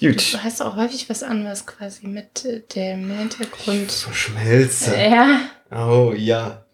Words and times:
Gut. 0.00 0.34
Du 0.34 0.42
hast 0.42 0.62
auch 0.62 0.76
häufig 0.76 1.10
was 1.10 1.22
anderes 1.22 1.66
quasi 1.66 2.06
mit 2.06 2.44
äh, 2.44 2.60
dem 2.74 3.10
Hintergrund. 3.10 3.90
Verschmelze. 3.90 4.96
Ja. 4.96 5.40
Oh 5.70 6.12
ja. 6.16 6.64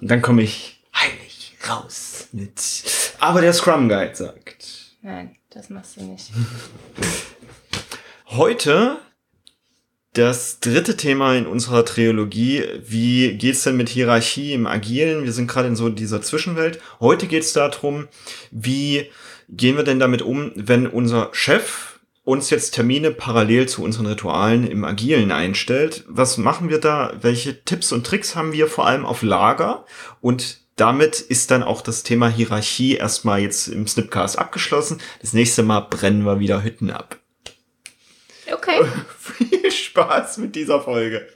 Und 0.00 0.08
dann 0.10 0.22
komme 0.22 0.42
ich 0.42 0.84
heilig 0.94 1.56
raus 1.68 2.28
mit. 2.32 2.60
Aber 3.18 3.40
der 3.40 3.52
Scrum 3.52 3.88
Guide 3.88 4.14
sagt. 4.14 4.96
Nein, 5.02 5.36
das 5.50 5.68
machst 5.68 5.96
du 5.96 6.04
nicht. 6.04 6.30
Heute 8.26 8.98
das 10.12 10.60
dritte 10.60 10.96
Thema 10.96 11.34
in 11.34 11.46
unserer 11.46 11.84
Trilogie. 11.84 12.64
Wie 12.84 13.36
geht's 13.36 13.64
denn 13.64 13.76
mit 13.76 13.88
Hierarchie 13.88 14.52
im 14.52 14.66
Agilen? 14.66 15.24
Wir 15.24 15.32
sind 15.32 15.48
gerade 15.48 15.68
in 15.68 15.76
so 15.76 15.88
dieser 15.88 16.22
Zwischenwelt. 16.22 16.80
Heute 17.00 17.26
geht's 17.26 17.52
darum, 17.52 18.08
wie 18.50 19.10
gehen 19.48 19.76
wir 19.76 19.84
denn 19.84 19.98
damit 19.98 20.22
um, 20.22 20.52
wenn 20.54 20.86
unser 20.86 21.30
Chef 21.32 21.91
uns 22.24 22.50
jetzt 22.50 22.72
Termine 22.72 23.10
parallel 23.10 23.68
zu 23.68 23.82
unseren 23.82 24.06
Ritualen 24.06 24.66
im 24.66 24.84
Agilen 24.84 25.32
einstellt. 25.32 26.04
Was 26.06 26.38
machen 26.38 26.68
wir 26.68 26.78
da? 26.78 27.12
Welche 27.20 27.64
Tipps 27.64 27.92
und 27.92 28.06
Tricks 28.06 28.36
haben 28.36 28.52
wir 28.52 28.68
vor 28.68 28.86
allem 28.86 29.04
auf 29.04 29.22
Lager? 29.22 29.84
Und 30.20 30.60
damit 30.76 31.20
ist 31.20 31.50
dann 31.50 31.62
auch 31.62 31.80
das 31.80 32.02
Thema 32.02 32.28
Hierarchie 32.28 32.94
erstmal 32.94 33.40
jetzt 33.40 33.68
im 33.68 33.86
Snipcast 33.86 34.38
abgeschlossen. 34.38 35.00
Das 35.20 35.32
nächste 35.32 35.62
Mal 35.62 35.80
brennen 35.80 36.24
wir 36.24 36.38
wieder 36.38 36.62
Hütten 36.62 36.90
ab. 36.90 37.18
Okay. 38.50 38.84
Viel 39.18 39.70
Spaß 39.70 40.38
mit 40.38 40.54
dieser 40.54 40.80
Folge. 40.80 41.26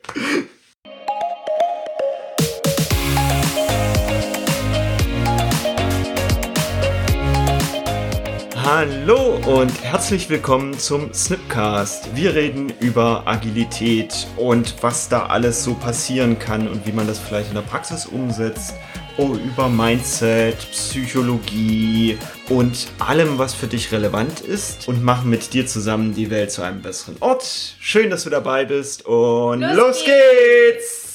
Hallo 8.69 9.37
und 9.47 9.81
herzlich 9.85 10.29
willkommen 10.29 10.77
zum 10.77 11.15
Snipcast. 11.15 12.17
Wir 12.17 12.35
reden 12.35 12.73
über 12.81 13.23
Agilität 13.25 14.27
und 14.37 14.75
was 14.81 15.09
da 15.09 15.27
alles 15.27 15.63
so 15.63 15.75
passieren 15.75 16.37
kann 16.41 16.67
und 16.67 16.85
wie 16.85 16.91
man 16.91 17.07
das 17.07 17.21
vielleicht 17.21 17.51
in 17.51 17.55
der 17.55 17.63
Praxis 17.63 18.07
umsetzt. 18.07 18.75
Oh, 19.19 19.37
über 19.37 19.69
Mindset, 19.69 20.59
Psychologie 20.73 22.19
und 22.49 22.89
allem, 22.99 23.39
was 23.39 23.55
für 23.55 23.69
dich 23.69 23.93
relevant 23.93 24.41
ist 24.41 24.89
und 24.89 25.01
machen 25.01 25.31
mit 25.31 25.53
dir 25.53 25.69
zusammen 25.69 26.17
die 26.17 26.33
Welt 26.33 26.51
zu 26.51 26.63
einem 26.63 26.83
besseren 26.83 27.19
Ort. 27.21 27.77
Schön, 27.79 28.11
dass 28.11 28.25
du 28.25 28.31
dabei 28.31 28.65
bist 28.65 29.07
und 29.07 29.61
los, 29.61 29.77
Los 29.77 30.05
geht's! 30.05 31.07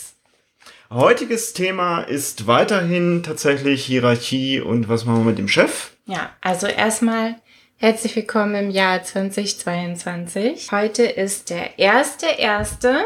Heutiges 0.89 1.51
Thema 1.51 2.01
ist 2.01 2.47
weiterhin 2.47 3.23
tatsächlich 3.23 3.83
Hierarchie 3.83 4.61
und 4.61 4.87
was 4.87 5.03
machen 5.03 5.19
wir 5.19 5.31
mit 5.31 5.37
dem 5.37 5.49
Chef? 5.49 5.91
Ja, 6.05 6.31
also 6.41 6.67
erstmal 6.67 7.35
herzlich 7.81 8.15
willkommen 8.15 8.53
im 8.55 8.69
Jahr 8.69 9.03
2022. 9.03 10.71
Heute 10.71 11.03
ist 11.03 11.49
der 11.49 11.79
erste 11.79 12.27
erste. 12.37 12.99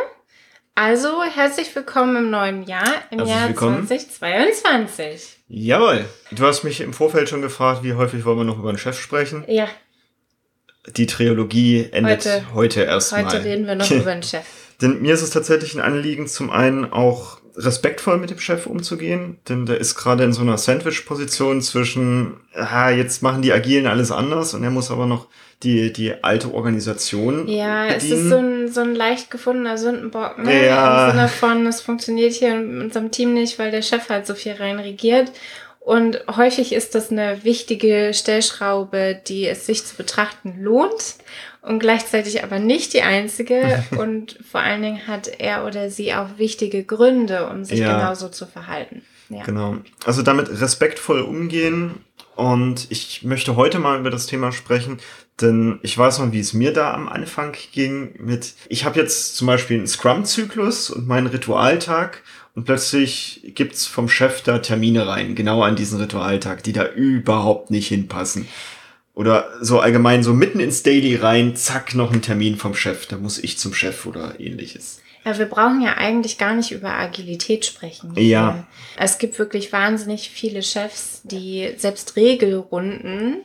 Also 0.75 1.23
herzlich 1.23 1.73
willkommen 1.75 2.17
im 2.17 2.29
neuen 2.29 2.63
Jahr, 2.63 2.85
im 3.09 3.19
Herzlich 3.19 3.29
Jahr 3.35 3.47
willkommen. 3.49 3.87
2022. 3.87 5.37
Jawohl. 5.47 6.03
Du 6.31 6.45
hast 6.45 6.63
mich 6.63 6.81
im 6.81 6.91
Vorfeld 6.93 7.29
schon 7.29 7.41
gefragt, 7.41 7.83
wie 7.83 7.93
häufig 7.93 8.25
wollen 8.25 8.39
wir 8.39 8.43
noch 8.43 8.59
über 8.59 8.73
den 8.73 8.77
Chef 8.77 8.99
sprechen. 8.99 9.45
Ja, 9.47 9.69
Die 10.97 11.05
Trilogie 11.05 11.87
endet 11.91 12.25
heute, 12.25 12.53
Heute- 12.53 12.81
erstmal. 12.83 13.25
heute 13.25 13.43
reden 13.45 13.65
wir 13.67 13.75
noch 13.75 13.89
über 13.89 14.11
den 14.13 14.23
Chef. 14.23 14.43
Denn 14.81 15.01
mir 15.01 15.13
ist 15.13 15.21
es 15.21 15.29
tatsächlich 15.29 15.73
ein 15.75 15.79
Anliegen, 15.81 16.27
zum 16.27 16.49
einen 16.51 16.91
auch 16.91 17.39
respektvoll 17.57 18.17
mit 18.17 18.29
dem 18.29 18.39
Chef 18.39 18.65
umzugehen, 18.67 19.37
denn 19.47 19.65
der 19.65 19.79
ist 19.79 19.95
gerade 19.95 20.23
in 20.23 20.33
so 20.33 20.41
einer 20.41 20.57
Sandwich-Position 20.57 21.61
zwischen, 21.61 22.35
ah, 22.53 22.89
jetzt 22.89 23.21
machen 23.23 23.41
die 23.41 23.53
Agilen 23.53 23.87
alles 23.87 24.11
anders 24.11 24.53
und 24.53 24.63
er 24.63 24.71
muss 24.71 24.91
aber 24.91 25.05
noch 25.05 25.27
die, 25.63 25.93
die 25.93 26.23
alte 26.23 26.53
Organisation 26.53 27.47
Ja, 27.47 27.87
es 27.87 28.03
bedienen. 28.03 28.21
ist 28.23 28.29
so 28.29 28.35
ein, 28.37 28.67
so 28.71 28.81
ein 28.81 28.95
leicht 28.95 29.31
gefundener 29.31 29.77
Sündenbock, 29.77 30.37
ne? 30.37 30.65
Ja. 30.65 31.05
Im 31.05 31.11
Sinne 31.11 31.27
von, 31.29 31.65
es 31.65 31.81
funktioniert 31.81 32.33
hier 32.33 32.55
in 32.59 32.81
unserem 32.81 33.09
Team 33.11 33.33
nicht, 33.33 33.57
weil 33.57 33.71
der 33.71 33.81
Chef 33.81 34.09
halt 34.09 34.27
so 34.27 34.35
viel 34.35 34.53
rein 34.53 34.79
regiert. 34.79 35.31
Und 35.85 36.23
häufig 36.35 36.73
ist 36.73 36.95
das 36.95 37.11
eine 37.11 37.43
wichtige 37.43 38.11
Stellschraube, 38.11 39.21
die 39.27 39.45
es 39.45 39.67
sich 39.67 39.85
zu 39.85 39.95
betrachten 39.95 40.59
lohnt 40.59 41.17
und 41.61 41.77
gleichzeitig 41.77 42.43
aber 42.43 42.57
nicht 42.57 42.93
die 42.93 43.03
einzige. 43.03 43.83
und 43.97 44.35
vor 44.49 44.61
allen 44.61 44.81
Dingen 44.81 45.05
hat 45.05 45.27
er 45.37 45.63
oder 45.63 45.91
sie 45.91 46.15
auch 46.15 46.37
wichtige 46.37 46.83
Gründe, 46.83 47.47
um 47.47 47.63
sich 47.63 47.81
Ja. 47.81 47.99
genauso 47.99 48.29
zu 48.29 48.47
verhalten. 48.47 49.03
Ja. 49.29 49.43
Genau. 49.43 49.75
Also 50.05 50.23
damit 50.23 50.49
respektvoll 50.59 51.21
umgehen. 51.21 52.03
Und 52.35 52.87
ich 52.89 53.21
möchte 53.21 53.55
heute 53.55 53.77
mal 53.77 53.99
über 53.99 54.09
das 54.09 54.25
Thema 54.25 54.51
sprechen, 54.51 54.97
denn 55.39 55.77
ich 55.83 55.95
weiß 55.95 56.17
noch, 56.17 56.31
wie 56.31 56.39
es 56.39 56.53
mir 56.53 56.73
da 56.73 56.95
am 56.95 57.07
Anfang 57.07 57.55
ging 57.73 58.15
mit, 58.17 58.55
ich 58.69 58.85
habe 58.85 58.99
jetzt 58.99 59.35
zum 59.37 59.45
Beispiel 59.45 59.77
einen 59.77 59.87
Scrum-Zyklus 59.87 60.89
und 60.89 61.07
meinen 61.07 61.27
Ritualtag 61.27 62.23
und 62.55 62.63
plötzlich 62.63 63.41
gibt's 63.53 63.85
vom 63.85 64.07
Chef 64.07 64.41
da 64.41 64.59
Termine 64.59 65.07
rein, 65.07 65.35
genau 65.35 65.61
an 65.61 65.75
diesen 65.75 65.99
Ritualtag, 65.99 66.63
die 66.63 66.73
da 66.73 66.87
überhaupt 66.87 67.69
nicht 67.69 67.89
hinpassen. 67.89 68.47
Oder 69.13 69.49
so 69.61 69.79
allgemein 69.79 70.23
so 70.23 70.33
mitten 70.33 70.59
ins 70.59 70.83
Daily 70.83 71.15
rein, 71.15 71.55
zack, 71.55 71.95
noch 71.95 72.11
ein 72.11 72.21
Termin 72.21 72.57
vom 72.57 72.73
Chef, 72.73 73.05
da 73.07 73.17
muss 73.17 73.37
ich 73.37 73.57
zum 73.57 73.73
Chef 73.73 74.05
oder 74.05 74.39
ähnliches. 74.39 75.01
Ja, 75.25 75.37
wir 75.37 75.45
brauchen 75.47 75.81
ja 75.81 75.97
eigentlich 75.97 76.37
gar 76.37 76.53
nicht 76.53 76.71
über 76.71 76.93
Agilität 76.93 77.65
sprechen. 77.65 78.13
Ja. 78.15 78.67
Es 78.97 79.17
gibt 79.17 79.39
wirklich 79.39 79.71
wahnsinnig 79.71 80.29
viele 80.29 80.61
Chefs, 80.61 81.21
die 81.23 81.73
selbst 81.77 82.15
Regelrunden 82.15 83.37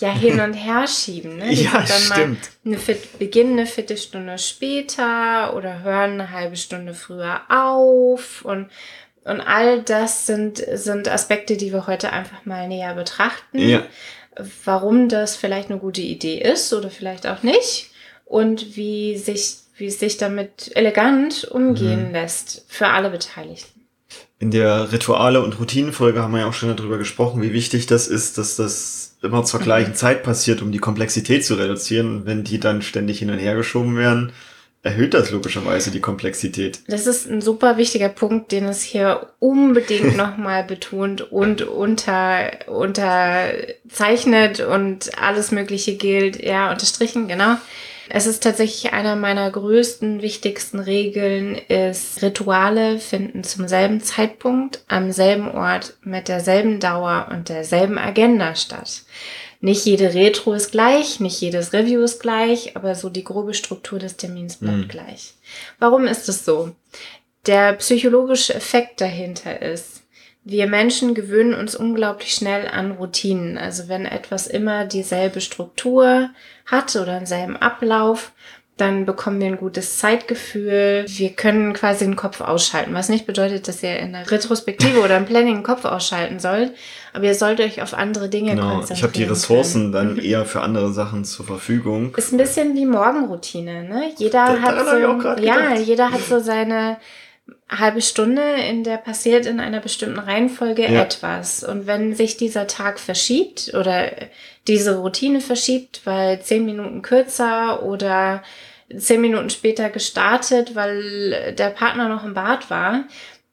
ja 0.00 0.12
hin 0.12 0.40
und 0.40 0.54
her 0.54 0.86
schieben. 0.86 1.38
Ne? 1.38 1.50
Die 1.50 1.64
Ja, 1.64 1.72
dann 1.72 1.86
stimmt. 1.86 2.50
Mal 2.62 2.72
eine 2.72 2.78
Viertel, 2.78 3.08
beginnen 3.18 3.52
eine 3.58 3.66
Viertelstunde 3.66 4.38
später 4.38 5.54
oder 5.54 5.82
hören 5.82 6.12
eine 6.12 6.30
halbe 6.30 6.56
Stunde 6.56 6.94
früher 6.94 7.40
auf 7.48 8.44
und 8.44 8.68
und 9.28 9.42
all 9.42 9.82
das 9.82 10.26
sind, 10.26 10.64
sind 10.72 11.06
Aspekte, 11.06 11.58
die 11.58 11.70
wir 11.70 11.86
heute 11.86 12.14
einfach 12.14 12.46
mal 12.46 12.66
näher 12.66 12.94
betrachten. 12.94 13.58
Ja. 13.58 13.82
Warum 14.64 15.10
das 15.10 15.36
vielleicht 15.36 15.70
eine 15.70 15.78
gute 15.78 16.00
Idee 16.00 16.38
ist 16.40 16.72
oder 16.72 16.88
vielleicht 16.88 17.26
auch 17.26 17.42
nicht. 17.42 17.90
Und 18.24 18.74
wie 18.76 19.18
sich, 19.18 19.56
wie 19.76 19.86
es 19.86 20.00
sich 20.00 20.16
damit 20.16 20.70
elegant 20.74 21.44
umgehen 21.44 22.12
lässt 22.12 22.64
für 22.68 22.88
alle 22.88 23.10
Beteiligten. 23.10 23.77
In 24.40 24.50
der 24.52 24.92
Rituale- 24.92 25.42
und 25.42 25.58
Routinenfolge 25.58 26.22
haben 26.22 26.32
wir 26.32 26.40
ja 26.40 26.46
auch 26.46 26.52
schon 26.52 26.74
darüber 26.76 26.98
gesprochen, 26.98 27.42
wie 27.42 27.52
wichtig 27.52 27.86
das 27.86 28.06
ist, 28.06 28.38
dass 28.38 28.54
das 28.54 29.16
immer 29.20 29.44
zur 29.44 29.58
gleichen 29.60 29.94
Zeit 29.94 30.22
passiert, 30.22 30.62
um 30.62 30.70
die 30.70 30.78
Komplexität 30.78 31.44
zu 31.44 31.54
reduzieren. 31.54 32.18
Und 32.18 32.26
wenn 32.26 32.44
die 32.44 32.60
dann 32.60 32.82
ständig 32.82 33.18
hin 33.18 33.30
und 33.30 33.38
her 33.38 33.56
geschoben 33.56 33.96
werden, 33.96 34.32
erhöht 34.82 35.12
das 35.12 35.32
logischerweise 35.32 35.90
die 35.90 36.00
Komplexität. 36.00 36.80
Das 36.86 37.08
ist 37.08 37.28
ein 37.28 37.40
super 37.40 37.78
wichtiger 37.78 38.08
Punkt, 38.08 38.52
den 38.52 38.66
es 38.66 38.82
hier 38.82 39.26
unbedingt 39.40 40.16
nochmal 40.16 40.62
betont 40.62 41.32
und 41.32 41.62
unter, 41.62 42.50
unterzeichnet 42.68 44.60
und 44.60 45.18
alles 45.20 45.50
Mögliche 45.50 45.96
gilt. 45.96 46.40
Ja, 46.42 46.70
unterstrichen, 46.70 47.26
genau. 47.26 47.56
Es 48.10 48.26
ist 48.26 48.42
tatsächlich 48.42 48.92
einer 48.92 49.16
meiner 49.16 49.50
größten, 49.50 50.22
wichtigsten 50.22 50.78
Regeln, 50.80 51.54
ist 51.56 52.22
Rituale 52.22 52.98
finden 52.98 53.44
zum 53.44 53.68
selben 53.68 54.00
Zeitpunkt, 54.00 54.82
am 54.88 55.12
selben 55.12 55.50
Ort, 55.50 55.94
mit 56.02 56.28
derselben 56.28 56.80
Dauer 56.80 57.28
und 57.30 57.48
derselben 57.48 57.98
Agenda 57.98 58.54
statt. 58.54 59.02
Nicht 59.60 59.84
jede 59.84 60.14
Retro 60.14 60.52
ist 60.52 60.70
gleich, 60.70 61.18
nicht 61.20 61.40
jedes 61.40 61.72
Review 61.72 62.02
ist 62.02 62.20
gleich, 62.20 62.76
aber 62.76 62.94
so 62.94 63.08
die 63.10 63.24
grobe 63.24 63.54
Struktur 63.54 63.98
des 63.98 64.16
Termins 64.16 64.56
bleibt 64.56 64.78
Mhm. 64.78 64.88
gleich. 64.88 65.34
Warum 65.78 66.06
ist 66.06 66.28
es 66.28 66.44
so? 66.44 66.74
Der 67.46 67.72
psychologische 67.74 68.54
Effekt 68.54 69.00
dahinter 69.00 69.60
ist, 69.60 69.97
wir 70.50 70.66
Menschen 70.66 71.14
gewöhnen 71.14 71.54
uns 71.54 71.74
unglaublich 71.76 72.32
schnell 72.34 72.66
an 72.68 72.92
Routinen. 72.92 73.58
Also 73.58 73.88
wenn 73.88 74.06
etwas 74.06 74.46
immer 74.46 74.84
dieselbe 74.86 75.40
Struktur 75.40 76.30
hat 76.66 76.96
oder 76.96 77.18
denselben 77.18 77.56
Ablauf, 77.56 78.32
dann 78.78 79.06
bekommen 79.06 79.40
wir 79.40 79.48
ein 79.48 79.56
gutes 79.56 79.98
Zeitgefühl. 79.98 81.04
Wir 81.08 81.30
können 81.30 81.72
quasi 81.72 82.04
den 82.04 82.14
Kopf 82.14 82.40
ausschalten, 82.40 82.94
was 82.94 83.08
nicht 83.08 83.26
bedeutet, 83.26 83.66
dass 83.66 83.82
ihr 83.82 83.98
in 83.98 84.12
der 84.12 84.30
Retrospektive 84.30 85.00
oder 85.00 85.16
im 85.16 85.24
Planning 85.26 85.56
den 85.56 85.62
Kopf 85.64 85.84
ausschalten 85.84 86.38
sollt, 86.38 86.72
aber 87.12 87.24
ihr 87.24 87.34
sollt 87.34 87.58
euch 87.60 87.82
auf 87.82 87.92
andere 87.92 88.28
Dinge 88.28 88.52
Genau. 88.52 88.76
konzentrieren. 88.76 88.96
Ich 88.96 89.02
habe 89.02 89.12
die 89.14 89.24
Ressourcen 89.24 89.92
können. 89.92 90.16
dann 90.16 90.18
eher 90.24 90.44
für 90.44 90.60
andere 90.60 90.92
Sachen 90.92 91.24
zur 91.24 91.44
Verfügung. 91.44 92.14
Ist 92.16 92.32
ein 92.32 92.38
bisschen 92.38 92.76
wie 92.76 92.86
Morgenroutine, 92.86 93.82
ne? 93.82 94.12
Jeder 94.16 94.46
Da- 94.46 94.60
hat 94.62 94.86
so, 94.88 94.96
ja, 94.96 95.12
gedacht. 95.12 95.78
jeder 95.84 96.10
hat 96.12 96.20
so 96.20 96.38
seine 96.38 96.98
halbe 97.68 98.00
Stunde, 98.02 98.42
in 98.68 98.82
der 98.84 98.96
passiert 98.96 99.46
in 99.46 99.60
einer 99.60 99.80
bestimmten 99.80 100.18
Reihenfolge 100.18 100.82
Ja. 100.82 101.02
etwas. 101.02 101.62
Und 101.64 101.86
wenn 101.86 102.14
sich 102.14 102.36
dieser 102.36 102.66
Tag 102.66 102.98
verschiebt 102.98 103.72
oder 103.74 104.10
diese 104.66 104.98
Routine 104.98 105.40
verschiebt, 105.40 106.02
weil 106.04 106.40
zehn 106.40 106.64
Minuten 106.64 107.02
kürzer 107.02 107.82
oder 107.82 108.42
zehn 108.96 109.20
Minuten 109.20 109.50
später 109.50 109.90
gestartet, 109.90 110.74
weil 110.74 111.54
der 111.58 111.70
Partner 111.70 112.08
noch 112.08 112.24
im 112.24 112.34
Bad 112.34 112.70
war, 112.70 113.04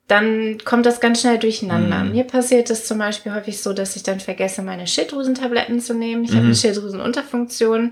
dann 0.07 0.59
kommt 0.63 0.86
das 0.86 1.00
ganz 1.00 1.21
schnell 1.21 1.39
durcheinander. 1.39 2.03
Mhm. 2.03 2.12
Mir 2.12 2.24
passiert 2.25 2.69
es 2.69 2.86
zum 2.86 3.00
Beispiel 3.00 3.33
häufig 3.33 3.62
so, 3.62 3.74
dass 3.74 3.95
ich 3.95 4.03
dann 4.03 4.19
vergesse, 4.19 4.62
meine 4.62 4.86
Schilddrüsentabletten 4.88 5.80
zu 5.81 5.94
nehmen. 5.94 6.24
Ich 6.24 6.31
habe 6.31 6.41
Mhm. 6.41 6.45
eine 6.48 6.56
Schilddrüsenunterfunktion. 6.56 7.91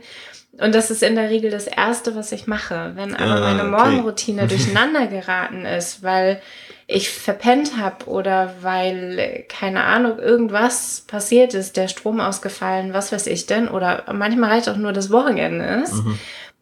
Und 0.60 0.76
das 0.76 0.92
ist 0.92 1.02
in 1.02 1.16
der 1.16 1.32
Regel 1.32 1.50
das 1.50 1.66
Erste, 1.66 2.16
was 2.16 2.32
ich 2.32 2.46
mache. 2.46 2.92
Wenn 2.96 3.16
aber 3.16 3.38
ah, 3.38 3.54
meine 3.54 3.64
Morgenroutine 3.64 4.44
okay. 4.44 4.50
durcheinander 4.56 5.08
geraten 5.08 5.66
ist, 5.66 6.04
weil 6.04 6.42
ich 6.86 7.10
verpennt 7.10 7.78
habe 7.78 8.06
oder 8.06 8.54
weil, 8.62 9.46
keine 9.50 9.84
Ahnung, 9.84 10.20
irgendwas 10.20 11.06
passiert 11.08 11.56
ist, 11.56 11.76
der 11.76 11.88
Strom 11.88 12.20
ausgefallen, 12.20 12.94
was 12.94 13.12
weiß 13.12 13.28
ich 13.28 13.48
denn, 13.48 13.68
oder 13.68 14.04
manchmal 14.14 14.52
reicht 14.52 14.70
auch 14.70 14.78
nur 14.78 14.94
das 14.94 15.10
Wochenende 15.10 15.66
ist, 15.84 15.94
mhm. 15.94 16.20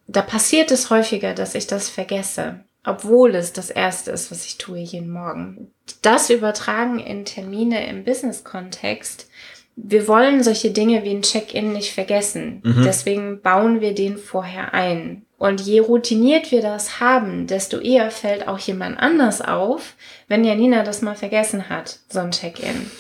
da 0.07 0.21
passiert 0.21 0.71
es 0.71 0.89
häufiger, 0.89 1.33
dass 1.33 1.55
ich 1.55 1.67
das 1.67 1.89
vergesse, 1.89 2.61
obwohl 2.85 3.35
es 3.35 3.51
das 3.51 3.69
Erste 3.69 4.11
ist, 4.11 4.31
was 4.31 4.45
ich 4.45 4.57
tue 4.57 4.79
jeden 4.79 5.11
Morgen. 5.11 5.71
Das 6.01 6.29
übertragen 6.29 6.99
in 6.99 7.25
Termine 7.25 7.87
im 7.87 8.05
Business-Kontext 8.05 9.27
wir 9.75 10.07
wollen 10.07 10.43
solche 10.43 10.71
Dinge 10.71 11.03
wie 11.03 11.11
ein 11.11 11.21
Check-in 11.21 11.73
nicht 11.73 11.93
vergessen. 11.93 12.61
Mhm. 12.63 12.83
Deswegen 12.83 13.41
bauen 13.41 13.81
wir 13.81 13.95
den 13.95 14.17
vorher 14.17 14.73
ein. 14.73 15.25
Und 15.37 15.61
je 15.61 15.79
routiniert 15.79 16.51
wir 16.51 16.61
das 16.61 16.99
haben, 16.99 17.47
desto 17.47 17.79
eher 17.79 18.11
fällt 18.11 18.47
auch 18.47 18.59
jemand 18.59 18.99
anders 18.99 19.41
auf, 19.41 19.95
wenn 20.27 20.43
Janina 20.43 20.83
das 20.83 21.01
mal 21.01 21.15
vergessen 21.15 21.69
hat, 21.69 21.99
so 22.09 22.19
ein 22.19 22.31
Check-in. 22.31 22.91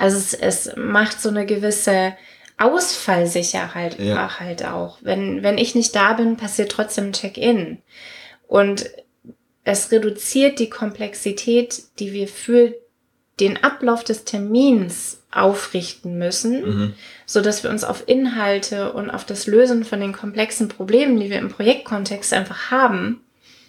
Also 0.00 0.16
es, 0.16 0.32
es 0.32 0.76
macht 0.76 1.20
so 1.20 1.28
eine 1.28 1.44
gewisse 1.44 2.14
Ausfallsicherheit 2.56 3.98
ja. 3.98 4.40
halt 4.40 4.64
auch. 4.64 4.98
Wenn, 5.02 5.42
wenn 5.42 5.58
ich 5.58 5.74
nicht 5.74 5.94
da 5.94 6.14
bin, 6.14 6.36
passiert 6.36 6.72
trotzdem 6.72 7.08
ein 7.08 7.12
Check-in. 7.12 7.82
Und 8.46 8.88
es 9.64 9.92
reduziert 9.92 10.58
die 10.58 10.70
Komplexität, 10.70 11.82
die 11.98 12.12
wir 12.12 12.28
für 12.28 12.74
den 13.40 13.62
Ablauf 13.62 14.04
des 14.04 14.24
Termins 14.24 15.18
aufrichten 15.30 16.18
müssen, 16.18 16.64
mhm. 16.64 16.92
so 17.24 17.40
dass 17.40 17.62
wir 17.64 17.70
uns 17.70 17.84
auf 17.84 18.04
Inhalte 18.06 18.92
und 18.92 19.10
auf 19.10 19.24
das 19.24 19.46
Lösen 19.46 19.84
von 19.84 20.00
den 20.00 20.12
komplexen 20.12 20.68
Problemen, 20.68 21.18
die 21.18 21.30
wir 21.30 21.38
im 21.38 21.48
Projektkontext 21.48 22.32
einfach 22.34 22.70
haben, 22.70 23.20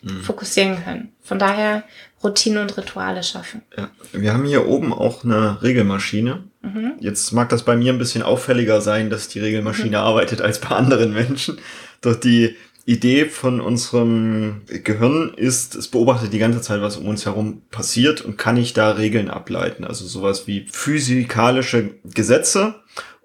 mhm. 0.02 0.22
fokussieren 0.22 0.84
können. 0.84 1.14
Von 1.22 1.40
daher 1.40 1.84
Routine 2.24 2.62
und 2.62 2.78
Rituale 2.78 3.24
schaffen. 3.24 3.62
Ja. 3.78 3.90
Wir 4.12 4.34
haben 4.34 4.46
hier 4.46 4.68
oben 4.68 4.94
auch 4.94 5.24
eine 5.24 5.62
Regelmaschine. 5.62 6.44
Mhm. 6.62 6.94
Jetzt 7.00 7.32
mag 7.32 7.50
das 7.50 7.64
bei 7.64 7.76
mir 7.76 7.94
ein 7.94 8.00
bisschen 8.00 8.24
auffälliger 8.24 8.82
sein, 8.82 9.10
dass 9.10 9.28
die 9.28 9.40
Regelmaschine 9.40 9.90
mhm. 9.98 10.04
arbeitet 10.04 10.42
als 10.42 10.60
bei 10.60 10.70
anderen 10.70 11.14
Menschen. 11.14 11.60
Doch 12.02 12.16
die 12.16 12.56
Idee 12.86 13.26
von 13.26 13.62
unserem 13.62 14.62
Gehirn 14.68 15.34
ist, 15.36 15.76
es 15.76 15.88
beobachtet 15.88 16.34
die 16.34 16.40
ganze 16.40 16.62
Zeit, 16.62 16.82
was 16.82 16.98
um 16.98 17.08
uns 17.08 17.26
herum 17.26 17.62
passiert 17.72 18.22
und 18.22 18.38
kann 18.38 18.58
ich 18.58 18.74
da 18.74 18.92
Regeln 18.92 19.30
ableiten. 19.30 19.86
Also 19.86 20.06
sowas 20.06 20.48
wie 20.48 20.66
physikalische 20.70 21.92
Gesetze 22.04 22.76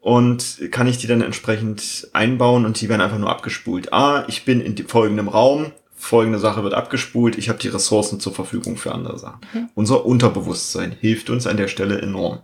und 0.00 0.60
kann 0.70 0.86
ich 0.86 0.98
die 0.98 1.08
dann 1.08 1.22
entsprechend 1.22 2.08
einbauen 2.12 2.64
und 2.64 2.80
die 2.80 2.88
werden 2.88 3.00
einfach 3.00 3.18
nur 3.18 3.30
abgespult. 3.30 3.92
Ah, 3.92 4.24
ich 4.28 4.44
bin 4.44 4.60
in 4.60 4.76
folgendem 4.86 5.28
Raum, 5.28 5.72
folgende 5.96 6.38
Sache 6.38 6.62
wird 6.62 6.74
abgespult, 6.74 7.36
ich 7.36 7.48
habe 7.48 7.58
die 7.58 7.68
Ressourcen 7.68 8.20
zur 8.20 8.32
Verfügung 8.32 8.76
für 8.76 8.92
andere 8.92 9.18
Sachen. 9.18 9.40
Mhm. 9.52 9.68
Unser 9.74 10.06
Unterbewusstsein 10.06 10.92
hilft 10.92 11.30
uns 11.30 11.48
an 11.48 11.56
der 11.56 11.68
Stelle 11.68 12.00
enorm. 12.00 12.42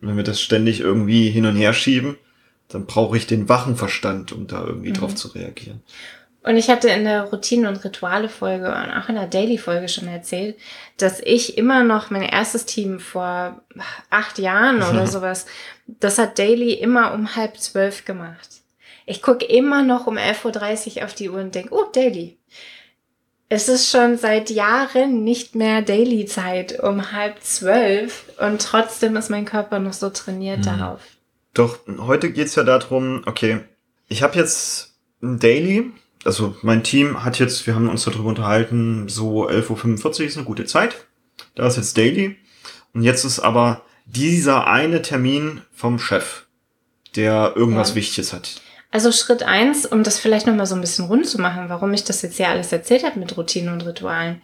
Und 0.00 0.08
wenn 0.08 0.16
wir 0.16 0.24
das 0.24 0.40
ständig 0.40 0.80
irgendwie 0.80 1.28
hin 1.28 1.44
und 1.44 1.56
her 1.56 1.74
schieben, 1.74 2.16
dann 2.68 2.86
brauche 2.86 3.16
ich 3.16 3.26
den 3.26 3.48
wachen 3.50 3.76
Verstand, 3.76 4.32
um 4.32 4.46
da 4.46 4.64
irgendwie 4.64 4.88
mhm. 4.88 4.94
drauf 4.94 5.14
zu 5.14 5.28
reagieren. 5.28 5.82
Und 6.44 6.58
ich 6.58 6.68
hatte 6.68 6.88
in 6.90 7.04
der 7.04 7.24
Routine- 7.24 7.68
und 7.70 7.82
Rituale-Folge 7.82 8.66
und 8.66 8.90
auch 8.90 9.08
in 9.08 9.14
der 9.14 9.26
Daily-Folge 9.26 9.88
schon 9.88 10.08
erzählt, 10.08 10.56
dass 10.98 11.20
ich 11.20 11.56
immer 11.56 11.84
noch 11.84 12.10
mein 12.10 12.22
erstes 12.22 12.66
Team 12.66 13.00
vor 13.00 13.62
acht 14.10 14.38
Jahren 14.38 14.82
oder 14.82 15.06
sowas, 15.06 15.46
das 15.86 16.18
hat 16.18 16.38
Daily 16.38 16.74
immer 16.74 17.14
um 17.14 17.34
halb 17.34 17.58
zwölf 17.58 18.04
gemacht. 18.04 18.60
Ich 19.06 19.22
gucke 19.22 19.46
immer 19.46 19.82
noch 19.82 20.06
um 20.06 20.18
11.30 20.18 20.98
Uhr 20.98 21.04
auf 21.04 21.14
die 21.14 21.30
Uhr 21.30 21.40
und 21.40 21.54
denke, 21.54 21.74
oh, 21.74 21.86
Daily. 21.92 22.36
Es 23.48 23.70
ist 23.70 23.90
schon 23.90 24.18
seit 24.18 24.50
Jahren 24.50 25.24
nicht 25.24 25.54
mehr 25.54 25.80
Daily-Zeit 25.80 26.78
um 26.78 27.12
halb 27.12 27.42
zwölf 27.42 28.26
und 28.38 28.60
trotzdem 28.60 29.16
ist 29.16 29.30
mein 29.30 29.46
Körper 29.46 29.78
noch 29.78 29.92
so 29.94 30.10
trainiert 30.10 30.58
mhm. 30.58 30.64
darauf. 30.64 31.00
Doch, 31.54 31.78
heute 31.98 32.32
geht's 32.32 32.54
ja 32.54 32.64
darum, 32.64 33.22
okay, 33.24 33.60
ich 34.08 34.22
habe 34.22 34.36
jetzt 34.38 34.94
ein 35.22 35.38
Daily, 35.38 35.92
also 36.24 36.56
mein 36.62 36.82
Team 36.82 37.24
hat 37.24 37.38
jetzt, 37.38 37.66
wir 37.66 37.74
haben 37.74 37.88
uns 37.88 38.04
darüber 38.04 38.28
unterhalten, 38.28 39.08
so 39.08 39.48
11.45 39.48 40.04
Uhr 40.04 40.26
ist 40.26 40.36
eine 40.36 40.46
gute 40.46 40.64
Zeit. 40.64 41.06
Da 41.54 41.66
ist 41.66 41.76
jetzt 41.76 41.96
Daily. 41.96 42.36
Und 42.92 43.02
jetzt 43.02 43.24
ist 43.24 43.40
aber 43.40 43.82
dieser 44.06 44.66
eine 44.66 45.02
Termin 45.02 45.62
vom 45.72 45.98
Chef, 45.98 46.46
der 47.16 47.52
irgendwas 47.56 47.90
ja. 47.90 47.94
Wichtiges 47.96 48.32
hat. 48.32 48.60
Also 48.94 49.10
Schritt 49.10 49.42
eins, 49.42 49.86
um 49.86 50.04
das 50.04 50.20
vielleicht 50.20 50.46
nochmal 50.46 50.66
so 50.66 50.76
ein 50.76 50.80
bisschen 50.80 51.06
rund 51.06 51.26
zu 51.26 51.40
machen, 51.40 51.68
warum 51.68 51.92
ich 51.92 52.04
das 52.04 52.22
jetzt 52.22 52.36
hier 52.36 52.48
alles 52.48 52.70
erzählt 52.70 53.04
habe 53.04 53.18
mit 53.18 53.36
Routinen 53.36 53.72
und 53.72 53.84
Ritualen. 53.84 54.40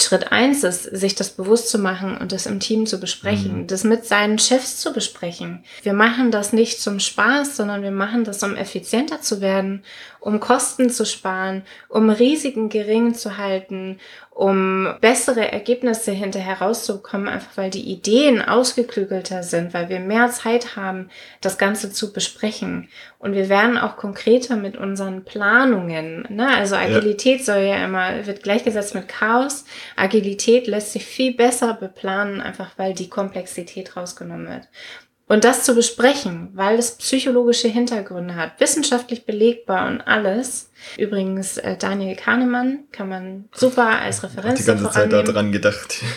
Schritt 0.00 0.32
eins 0.32 0.64
ist, 0.64 0.84
sich 0.84 1.14
das 1.14 1.30
bewusst 1.30 1.68
zu 1.68 1.78
machen 1.78 2.16
und 2.16 2.32
das 2.32 2.46
im 2.46 2.60
Team 2.60 2.86
zu 2.86 2.98
besprechen, 2.98 3.58
mhm. 3.58 3.66
das 3.66 3.84
mit 3.84 4.06
seinen 4.06 4.38
Chefs 4.38 4.78
zu 4.78 4.94
besprechen. 4.94 5.64
Wir 5.82 5.92
machen 5.92 6.30
das 6.30 6.54
nicht 6.54 6.80
zum 6.80 6.98
Spaß, 6.98 7.56
sondern 7.56 7.82
wir 7.82 7.90
machen 7.90 8.24
das, 8.24 8.42
um 8.42 8.56
effizienter 8.56 9.20
zu 9.20 9.42
werden, 9.42 9.82
um 10.24 10.40
Kosten 10.40 10.88
zu 10.88 11.04
sparen, 11.04 11.64
um 11.90 12.08
Risiken 12.08 12.70
gering 12.70 13.12
zu 13.12 13.36
halten, 13.36 13.98
um 14.30 14.88
bessere 15.02 15.52
Ergebnisse 15.52 16.12
hinterher 16.12 16.62
rauszubekommen, 16.62 17.28
einfach 17.28 17.56
weil 17.56 17.68
die 17.68 17.92
Ideen 17.92 18.40
ausgeklügelter 18.40 19.42
sind, 19.42 19.74
weil 19.74 19.90
wir 19.90 20.00
mehr 20.00 20.30
Zeit 20.30 20.76
haben, 20.76 21.10
das 21.42 21.58
Ganze 21.58 21.92
zu 21.92 22.14
besprechen. 22.14 22.88
Und 23.18 23.34
wir 23.34 23.50
werden 23.50 23.76
auch 23.76 23.98
konkreter 23.98 24.56
mit 24.56 24.78
unseren 24.78 25.24
Planungen. 25.24 26.26
Ne? 26.30 26.48
Also 26.48 26.76
Agilität 26.76 27.40
ja. 27.40 27.44
soll 27.44 27.62
ja 27.62 27.84
immer, 27.84 28.26
wird 28.26 28.42
gleichgesetzt 28.42 28.94
mit 28.94 29.08
Chaos. 29.08 29.66
Agilität 29.94 30.66
lässt 30.66 30.94
sich 30.94 31.04
viel 31.04 31.34
besser 31.34 31.74
beplanen, 31.74 32.40
einfach 32.40 32.70
weil 32.78 32.94
die 32.94 33.10
Komplexität 33.10 33.94
rausgenommen 33.94 34.48
wird. 34.48 34.68
Und 35.26 35.44
das 35.44 35.64
zu 35.64 35.74
besprechen, 35.74 36.50
weil 36.52 36.78
es 36.78 36.98
psychologische 36.98 37.68
Hintergründe 37.68 38.34
hat, 38.34 38.60
wissenschaftlich 38.60 39.24
belegbar 39.24 39.86
und 39.88 40.02
alles. 40.02 40.70
Übrigens, 40.98 41.56
äh, 41.56 41.78
Daniel 41.78 42.14
Kahnemann 42.14 42.80
kann 42.92 43.08
man 43.08 43.44
super 43.54 44.00
als 44.00 44.22
Referenz 44.22 44.60
Die 44.60 44.66
ganze 44.66 44.90
Zeit 44.90 45.12
daran 45.12 45.52
gedacht. 45.52 46.02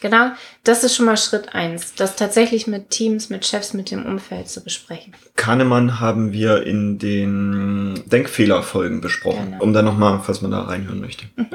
Genau, 0.00 0.30
das 0.62 0.84
ist 0.84 0.94
schon 0.94 1.06
mal 1.06 1.16
Schritt 1.16 1.54
eins, 1.54 1.94
das 1.94 2.16
tatsächlich 2.16 2.66
mit 2.66 2.90
Teams, 2.90 3.30
mit 3.30 3.46
Chefs, 3.46 3.72
mit 3.72 3.90
dem 3.90 4.04
Umfeld 4.04 4.48
zu 4.48 4.62
besprechen. 4.62 5.14
Kahnemann 5.36 6.00
haben 6.00 6.32
wir 6.32 6.64
in 6.64 6.98
den 6.98 8.02
Denkfehlerfolgen 8.06 9.00
besprochen, 9.00 9.52
genau. 9.52 9.62
um 9.62 9.72
da 9.72 9.82
nochmal, 9.82 10.20
falls 10.22 10.42
man 10.42 10.50
da 10.50 10.60
reinhören 10.62 11.00
möchte. 11.00 11.26
Mhm. 11.36 11.46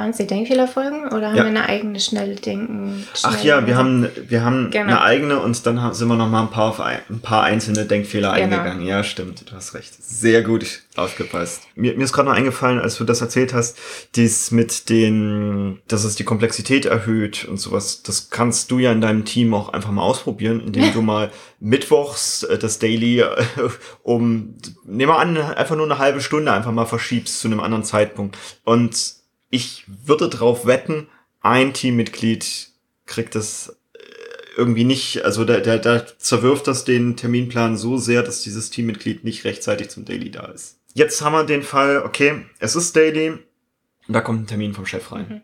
Waren 0.00 0.12
es 0.12 0.16
die 0.16 0.26
Denkfehlerfolgen 0.26 1.08
oder 1.08 1.28
haben 1.28 1.36
ja. 1.36 1.42
wir 1.42 1.50
eine 1.50 1.68
eigene 1.68 2.00
schnelle 2.00 2.34
Denken? 2.34 3.06
Schnelle 3.12 3.36
Ach 3.36 3.44
ja, 3.44 3.66
wir 3.66 3.76
haben, 3.76 4.08
wir 4.28 4.42
haben 4.42 4.70
genau. 4.70 4.84
eine 4.86 5.02
eigene 5.02 5.38
und 5.40 5.66
dann 5.66 5.92
sind 5.92 6.08
wir 6.08 6.16
noch 6.16 6.30
mal 6.30 6.40
ein 6.40 6.50
paar 6.50 6.80
ein, 6.80 7.20
paar 7.20 7.42
einzelne 7.42 7.84
Denkfehler 7.84 8.32
genau. 8.32 8.44
eingegangen. 8.56 8.86
Ja, 8.86 9.04
stimmt, 9.04 9.50
du 9.50 9.54
hast 9.54 9.74
recht. 9.74 10.02
Sehr 10.02 10.42
gut 10.42 10.80
aufgepasst. 10.96 11.64
Mir, 11.74 11.98
mir 11.98 12.04
ist 12.04 12.14
gerade 12.14 12.30
noch 12.30 12.34
eingefallen, 12.34 12.80
als 12.80 12.96
du 12.96 13.04
das 13.04 13.20
erzählt 13.20 13.52
hast, 13.52 13.76
dies 14.14 14.50
mit 14.52 14.88
den, 14.88 15.80
dass 15.86 16.04
es 16.04 16.14
die 16.14 16.24
Komplexität 16.24 16.86
erhöht 16.86 17.44
und 17.44 17.58
sowas. 17.58 18.02
Das 18.02 18.30
kannst 18.30 18.70
du 18.70 18.78
ja 18.78 18.92
in 18.92 19.02
deinem 19.02 19.26
Team 19.26 19.52
auch 19.52 19.68
einfach 19.68 19.90
mal 19.90 20.02
ausprobieren, 20.02 20.62
indem 20.64 20.94
du 20.94 21.02
mal 21.02 21.30
mittwochs 21.58 22.42
äh, 22.44 22.56
das 22.56 22.78
Daily 22.78 23.20
äh, 23.20 23.28
um, 24.02 24.54
nehmen 24.86 25.12
wir 25.12 25.18
an, 25.18 25.36
einfach 25.36 25.76
nur 25.76 25.84
eine 25.84 25.98
halbe 25.98 26.22
Stunde 26.22 26.52
einfach 26.52 26.72
mal 26.72 26.86
verschiebst 26.86 27.38
zu 27.38 27.48
einem 27.48 27.60
anderen 27.60 27.84
Zeitpunkt 27.84 28.38
und 28.64 29.19
ich 29.50 29.84
würde 29.86 30.28
drauf 30.28 30.64
wetten, 30.64 31.08
ein 31.40 31.74
Teammitglied 31.74 32.68
kriegt 33.06 33.34
das 33.34 33.76
äh, 33.94 33.98
irgendwie 34.56 34.84
nicht, 34.84 35.24
also 35.24 35.44
da, 35.44 35.60
da, 35.60 35.76
da 35.78 36.06
zerwirft 36.18 36.66
das 36.66 36.84
den 36.84 37.16
Terminplan 37.16 37.76
so 37.76 37.96
sehr, 37.96 38.22
dass 38.22 38.42
dieses 38.42 38.70
Teammitglied 38.70 39.24
nicht 39.24 39.44
rechtzeitig 39.44 39.90
zum 39.90 40.04
Daily 40.04 40.30
da 40.30 40.46
ist. 40.46 40.78
Jetzt 40.94 41.22
haben 41.22 41.32
wir 41.32 41.44
den 41.44 41.62
Fall, 41.62 42.02
okay, 42.04 42.44
es 42.58 42.76
ist 42.76 42.96
Daily, 42.96 43.38
da 44.08 44.20
kommt 44.20 44.42
ein 44.42 44.46
Termin 44.46 44.74
vom 44.74 44.86
Chef 44.86 45.12
rein. 45.12 45.26
Mhm. 45.28 45.40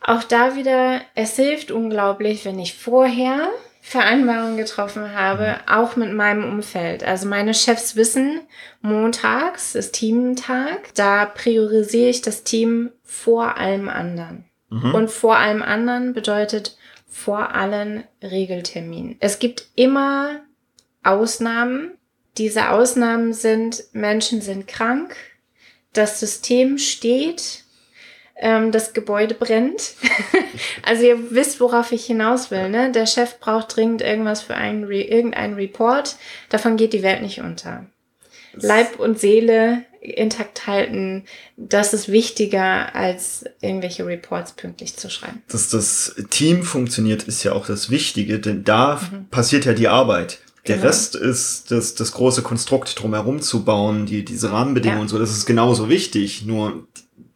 Auch 0.00 0.22
da 0.22 0.54
wieder, 0.54 1.00
es 1.14 1.34
hilft 1.36 1.70
unglaublich, 1.72 2.44
wenn 2.44 2.58
ich 2.58 2.74
vorher 2.74 3.50
Vereinbarungen 3.80 4.56
getroffen 4.56 5.14
habe, 5.14 5.60
auch 5.66 5.96
mit 5.96 6.12
meinem 6.12 6.44
Umfeld. 6.44 7.02
Also 7.04 7.26
meine 7.26 7.54
Chefs 7.54 7.96
wissen, 7.96 8.40
montags 8.80 9.74
ist 9.74 9.92
Teamtag, 9.92 10.94
da 10.94 11.24
priorisiere 11.24 12.10
ich 12.10 12.20
das 12.20 12.44
Team 12.44 12.90
vor 13.02 13.56
allem 13.56 13.88
anderen. 13.88 14.44
Mhm. 14.68 14.94
Und 14.94 15.10
vor 15.10 15.36
allem 15.36 15.62
anderen 15.62 16.12
bedeutet 16.12 16.76
vor 17.06 17.54
allen 17.54 18.04
Regelterminen. 18.22 19.16
Es 19.20 19.38
gibt 19.38 19.68
immer 19.74 20.40
Ausnahmen. 21.02 21.92
Diese 22.36 22.70
Ausnahmen 22.70 23.32
sind, 23.32 23.84
Menschen 23.92 24.40
sind 24.42 24.68
krank, 24.68 25.16
das 25.92 26.20
System 26.20 26.78
steht, 26.78 27.64
ähm, 28.38 28.72
das 28.72 28.92
Gebäude 28.92 29.34
brennt. 29.34 29.94
also 30.82 31.04
ihr 31.04 31.30
wisst, 31.30 31.60
worauf 31.60 31.92
ich 31.92 32.06
hinaus 32.06 32.50
will. 32.50 32.68
Ne? 32.68 32.92
Der 32.92 33.06
Chef 33.06 33.38
braucht 33.40 33.76
dringend 33.76 34.02
irgendwas 34.02 34.42
für 34.42 34.54
einen 34.54 34.84
Re 34.84 35.02
irgendeinen 35.02 35.54
Report. 35.54 36.16
Davon 36.48 36.76
geht 36.76 36.92
die 36.92 37.02
Welt 37.02 37.22
nicht 37.22 37.40
unter. 37.40 37.86
Leib 38.54 38.98
und 38.98 39.18
Seele 39.18 39.84
intakt 40.00 40.66
halten, 40.66 41.24
das 41.56 41.92
ist 41.92 42.08
wichtiger, 42.08 42.94
als 42.94 43.44
irgendwelche 43.60 44.06
Reports 44.06 44.52
pünktlich 44.52 44.96
zu 44.96 45.10
schreiben. 45.10 45.42
Dass 45.48 45.70
das 45.70 46.14
Team 46.30 46.62
funktioniert, 46.62 47.24
ist 47.24 47.42
ja 47.42 47.52
auch 47.52 47.66
das 47.66 47.90
Wichtige, 47.90 48.38
denn 48.38 48.64
da 48.64 49.00
mhm. 49.00 49.28
passiert 49.28 49.64
ja 49.64 49.72
die 49.74 49.88
Arbeit. 49.88 50.38
Der 50.66 50.76
genau. 50.76 50.88
Rest 50.88 51.16
ist 51.16 51.70
das, 51.70 51.94
das 51.94 52.12
große 52.12 52.42
Konstrukt 52.42 53.00
drumherum 53.00 53.40
zu 53.40 53.64
bauen, 53.64 54.06
die, 54.06 54.24
diese 54.24 54.52
Rahmenbedingungen 54.52 55.00
ja. 55.00 55.02
und 55.02 55.08
so, 55.08 55.18
das 55.18 55.30
ist 55.30 55.46
genauso 55.46 55.88
wichtig. 55.88 56.44
Nur 56.44 56.86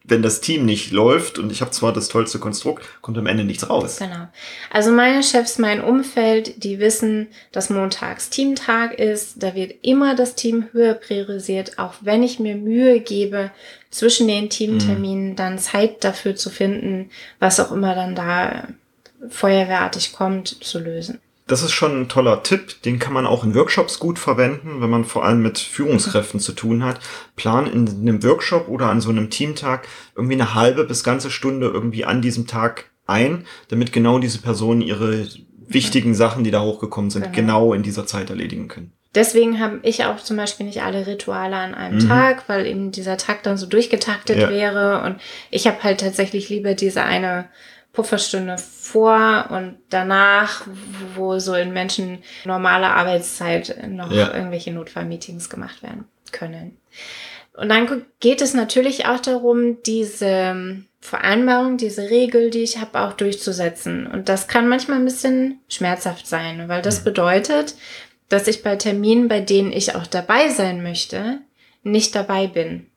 wenn 0.05 0.21
das 0.21 0.41
Team 0.41 0.65
nicht 0.65 0.91
läuft 0.91 1.39
und 1.39 1.51
ich 1.51 1.61
habe 1.61 1.71
zwar 1.71 1.93
das 1.93 2.09
tollste 2.09 2.37
Konstrukt, 2.37 2.85
kommt 3.01 3.17
am 3.17 3.25
Ende 3.25 3.45
nichts 3.45 3.69
raus. 3.69 3.97
Genau. 3.99 4.27
Also 4.69 4.91
meine 4.91 5.23
Chefs, 5.23 5.59
mein 5.59 5.81
Umfeld, 5.81 6.63
die 6.63 6.79
wissen, 6.79 7.27
dass 7.53 7.69
montags 7.69 8.29
Teamtag 8.29 8.99
ist. 8.99 9.41
Da 9.41 9.55
wird 9.55 9.75
immer 9.81 10.15
das 10.15 10.35
Team 10.35 10.67
höher 10.73 10.95
priorisiert, 10.95 11.79
auch 11.79 11.93
wenn 12.01 12.21
ich 12.21 12.39
mir 12.39 12.55
Mühe 12.55 12.99
gebe, 12.99 13.51
zwischen 13.91 14.27
den 14.27 14.49
Teamterminen 14.49 15.31
mhm. 15.31 15.35
dann 15.35 15.59
Zeit 15.59 16.03
dafür 16.03 16.35
zu 16.35 16.49
finden, 16.49 17.09
was 17.39 17.59
auch 17.59 17.71
immer 17.71 17.95
dann 17.95 18.15
da 18.15 18.67
feuerwehrartig 19.29 20.11
kommt, 20.11 20.63
zu 20.63 20.79
lösen 20.79 21.21
das 21.47 21.61
ist 21.61 21.71
schon 21.71 22.01
ein 22.01 22.09
toller 22.09 22.43
Tipp. 22.43 22.81
Den 22.83 22.99
kann 22.99 23.13
man 23.13 23.25
auch 23.25 23.43
in 23.43 23.55
Workshops 23.55 23.99
gut 23.99 24.17
verwenden, 24.17 24.81
wenn 24.81 24.89
man 24.89 25.03
vor 25.03 25.25
allem 25.25 25.41
mit 25.41 25.59
Führungskräften 25.59 26.39
zu 26.39 26.53
tun 26.53 26.83
hat. 26.83 26.99
Plan 27.35 27.67
in 27.67 27.87
einem 27.87 28.23
Workshop 28.23 28.67
oder 28.69 28.89
an 28.89 29.01
so 29.01 29.09
einem 29.09 29.29
Teamtag 29.29 29.87
irgendwie 30.15 30.35
eine 30.35 30.53
halbe 30.53 30.85
bis 30.85 31.03
ganze 31.03 31.29
Stunde 31.29 31.67
irgendwie 31.67 32.05
an 32.05 32.21
diesem 32.21 32.47
Tag 32.47 32.85
ein, 33.05 33.45
damit 33.67 33.91
genau 33.91 34.19
diese 34.19 34.39
Personen 34.39 34.81
ihre 34.81 35.27
wichtigen 35.67 36.15
Sachen, 36.15 36.43
die 36.43 36.51
da 36.51 36.61
hochgekommen 36.61 37.09
sind, 37.09 37.33
genau, 37.33 37.35
genau 37.35 37.73
in 37.73 37.83
dieser 37.83 38.05
Zeit 38.05 38.29
erledigen 38.29 38.67
können. 38.67 38.93
Deswegen 39.15 39.59
habe 39.59 39.79
ich 39.83 40.05
auch 40.05 40.17
zum 40.17 40.37
Beispiel 40.37 40.65
nicht 40.65 40.81
alle 40.81 41.05
Rituale 41.05 41.55
an 41.55 41.75
einem 41.75 41.99
mhm. 41.99 42.07
Tag, 42.07 42.49
weil 42.49 42.65
eben 42.65 42.91
dieser 42.91 43.17
Tag 43.17 43.43
dann 43.43 43.57
so 43.57 43.67
durchgetaktet 43.67 44.37
ja. 44.37 44.49
wäre. 44.49 45.03
Und 45.03 45.17
ich 45.51 45.67
habe 45.67 45.83
halt 45.83 45.99
tatsächlich 45.99 46.49
lieber 46.49 46.73
diese 46.73 47.03
eine 47.03 47.45
Pufferstunde 47.93 48.57
vor 48.57 49.47
und 49.51 49.77
danach, 49.89 50.67
wo 51.15 51.37
so 51.39 51.53
in 51.53 51.71
Menschen 51.71 52.23
normale 52.43 52.87
Arbeitszeit 52.87 53.87
noch 53.87 54.11
ja. 54.11 54.33
irgendwelche 54.33 54.73
Notfallmeetings 54.73 55.49
gemacht 55.49 55.83
werden 55.83 56.05
können. 56.31 56.77
Und 57.55 57.69
dann 57.69 58.05
geht 58.19 58.41
es 58.41 58.55
natürlich 58.55 59.05
auch 59.05 59.19
darum, 59.19 59.83
diese 59.83 60.83
Vereinbarung, 61.01 61.77
diese 61.77 62.09
Regel, 62.09 62.49
die 62.49 62.63
ich 62.63 62.79
habe, 62.79 62.99
auch 63.01 63.13
durchzusetzen. 63.13 64.07
Und 64.07 64.27
das 64.27 64.47
kann 64.47 64.67
manchmal 64.67 64.97
ein 64.97 65.05
bisschen 65.05 65.59
schmerzhaft 65.69 66.25
sein, 66.25 66.67
weil 66.67 66.81
das 66.81 67.01
mhm. 67.01 67.03
bedeutet, 67.05 67.75
dass 68.27 68.47
ich 68.47 68.63
bei 68.63 68.75
Terminen, 68.75 69.27
bei 69.27 69.39
denen 69.39 69.71
ich 69.71 69.93
auch 69.93 70.07
dabei 70.07 70.49
sein 70.49 70.81
möchte, 70.81 71.41
nicht 71.83 72.15
dabei 72.15 72.47
bin. 72.47 72.87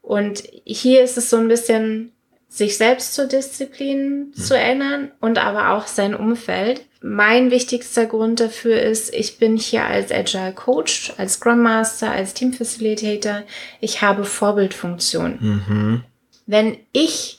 Und 0.00 0.44
hier 0.64 1.02
ist 1.02 1.18
es 1.18 1.28
so 1.28 1.36
ein 1.36 1.48
bisschen 1.48 2.11
sich 2.52 2.76
selbst 2.76 3.14
zur 3.14 3.24
Disziplin 3.24 4.26
mhm. 4.26 4.34
zu 4.34 4.54
erinnern 4.54 5.10
und 5.20 5.38
aber 5.38 5.70
auch 5.70 5.86
sein 5.86 6.14
Umfeld. 6.14 6.82
Mein 7.00 7.50
wichtigster 7.50 8.04
Grund 8.04 8.40
dafür 8.40 8.78
ist, 8.82 9.12
ich 9.14 9.38
bin 9.38 9.56
hier 9.56 9.86
als 9.86 10.12
Agile 10.12 10.52
Coach, 10.52 11.14
als 11.16 11.34
Scrum 11.34 11.62
Master, 11.62 12.10
als 12.10 12.34
Team 12.34 12.52
Facilitator. 12.52 13.44
Ich 13.80 14.02
habe 14.02 14.24
Vorbildfunktion. 14.24 15.38
Mhm. 15.40 16.04
Wenn 16.44 16.76
ich 16.92 17.38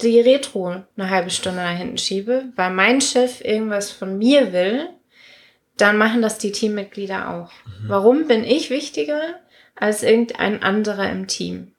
die 0.00 0.18
Retro 0.18 0.82
eine 0.96 1.10
halbe 1.10 1.28
Stunde 1.28 1.58
nach 1.58 1.76
hinten 1.76 1.98
schiebe, 1.98 2.44
weil 2.56 2.70
mein 2.70 3.02
Chef 3.02 3.44
irgendwas 3.44 3.90
von 3.90 4.16
mir 4.16 4.54
will, 4.54 4.88
dann 5.76 5.98
machen 5.98 6.22
das 6.22 6.38
die 6.38 6.52
Teammitglieder 6.52 7.34
auch. 7.34 7.52
Mhm. 7.66 7.88
Warum 7.88 8.26
bin 8.26 8.44
ich 8.44 8.70
wichtiger 8.70 9.20
als 9.76 10.02
irgendein 10.02 10.62
anderer 10.62 11.10
im 11.10 11.26
Team? 11.26 11.72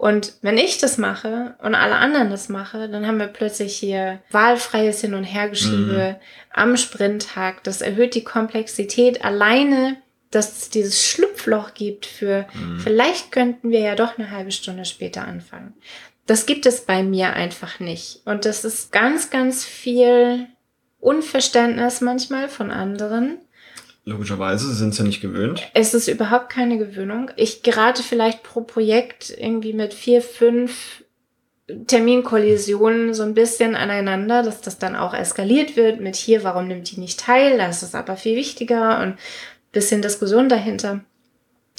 Und 0.00 0.32
wenn 0.40 0.56
ich 0.56 0.78
das 0.78 0.96
mache 0.96 1.56
und 1.62 1.74
alle 1.74 1.96
anderen 1.96 2.30
das 2.30 2.48
mache, 2.48 2.88
dann 2.88 3.06
haben 3.06 3.18
wir 3.18 3.26
plötzlich 3.26 3.76
hier 3.76 4.22
wahlfreies 4.30 5.02
Hin- 5.02 5.12
und 5.12 5.24
Hergeschiebe 5.24 6.16
mhm. 6.18 6.24
am 6.54 6.78
Sprinttag. 6.78 7.62
Das 7.64 7.82
erhöht 7.82 8.14
die 8.14 8.24
Komplexität 8.24 9.22
alleine, 9.26 9.98
dass 10.30 10.56
es 10.56 10.70
dieses 10.70 11.04
Schlupfloch 11.04 11.74
gibt 11.74 12.06
für, 12.06 12.46
mhm. 12.54 12.80
vielleicht 12.80 13.30
könnten 13.30 13.68
wir 13.68 13.80
ja 13.80 13.94
doch 13.94 14.16
eine 14.16 14.30
halbe 14.30 14.52
Stunde 14.52 14.86
später 14.86 15.28
anfangen. 15.28 15.74
Das 16.24 16.46
gibt 16.46 16.64
es 16.64 16.86
bei 16.86 17.02
mir 17.02 17.34
einfach 17.34 17.78
nicht. 17.78 18.22
Und 18.24 18.46
das 18.46 18.64
ist 18.64 18.92
ganz, 18.92 19.28
ganz 19.28 19.66
viel 19.66 20.46
Unverständnis 20.98 22.00
manchmal 22.00 22.48
von 22.48 22.70
anderen. 22.70 23.36
Logischerweise, 24.10 24.66
sie 24.66 24.74
sind 24.74 24.90
es 24.90 24.98
ja 24.98 25.04
nicht 25.04 25.20
gewöhnt. 25.20 25.70
Es 25.72 25.94
ist 25.94 26.08
überhaupt 26.08 26.50
keine 26.50 26.78
Gewöhnung. 26.78 27.30
Ich 27.36 27.62
gerate 27.62 28.02
vielleicht 28.02 28.42
pro 28.42 28.62
Projekt 28.62 29.32
irgendwie 29.38 29.72
mit 29.72 29.94
vier, 29.94 30.20
fünf 30.20 31.04
Terminkollisionen 31.86 33.14
so 33.14 33.22
ein 33.22 33.34
bisschen 33.34 33.76
aneinander, 33.76 34.42
dass 34.42 34.62
das 34.62 34.78
dann 34.78 34.96
auch 34.96 35.14
eskaliert 35.14 35.76
wird 35.76 36.00
mit 36.00 36.16
hier, 36.16 36.42
warum 36.42 36.66
nimmt 36.66 36.90
die 36.90 36.98
nicht 36.98 37.20
teil? 37.20 37.56
Das 37.58 37.84
ist 37.84 37.94
aber 37.94 38.16
viel 38.16 38.36
wichtiger 38.36 39.00
und 39.00 39.14
bisschen 39.70 40.02
Diskussion 40.02 40.48
dahinter. 40.48 41.00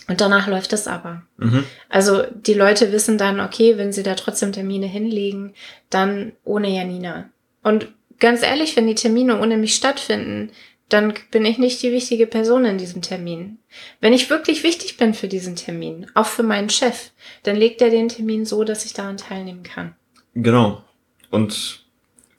Und 0.07 0.21
danach 0.21 0.47
läuft 0.47 0.71
es 0.71 0.88
aber. 0.88 1.23
Mhm. 1.35 1.65
Also 1.89 2.23
die 2.33 2.53
Leute 2.53 2.93
wissen 2.93 3.17
dann, 3.17 3.41
okay, 3.41 3.77
wenn 3.77 3.91
sie 3.91 4.03
da 4.03 4.15
trotzdem 4.15 4.53
Termine 4.53 4.88
hinlegen, 4.88 5.53
dann 5.89 6.31
ohne 6.45 6.69
Janina. 6.69 7.29
Und 7.61 7.89
ganz 8.19 8.41
ehrlich, 8.41 8.77
wenn 8.77 8.88
die 8.88 8.95
Termine 8.95 9.41
ohne 9.41 9.57
mich 9.57 9.75
stattfinden, 9.75 10.51
dann 10.93 11.13
bin 11.31 11.45
ich 11.45 11.57
nicht 11.57 11.81
die 11.81 11.91
wichtige 11.91 12.27
Person 12.27 12.65
in 12.65 12.77
diesem 12.77 13.01
Termin. 13.01 13.57
Wenn 14.00 14.13
ich 14.13 14.29
wirklich 14.29 14.63
wichtig 14.63 14.98
bin 14.98 15.13
für 15.13 15.27
diesen 15.27 15.55
Termin, 15.55 16.07
auch 16.13 16.25
für 16.25 16.43
meinen 16.43 16.69
Chef, 16.69 17.12
dann 17.43 17.55
legt 17.55 17.81
er 17.81 17.89
den 17.89 18.10
Termin 18.10 18.45
so, 18.45 18.63
dass 18.63 18.86
ich 18.86 18.93
daran 18.93 19.17
teilnehmen 19.17 19.63
kann. 19.63 19.95
Genau. 20.36 20.83
Und 21.29 21.86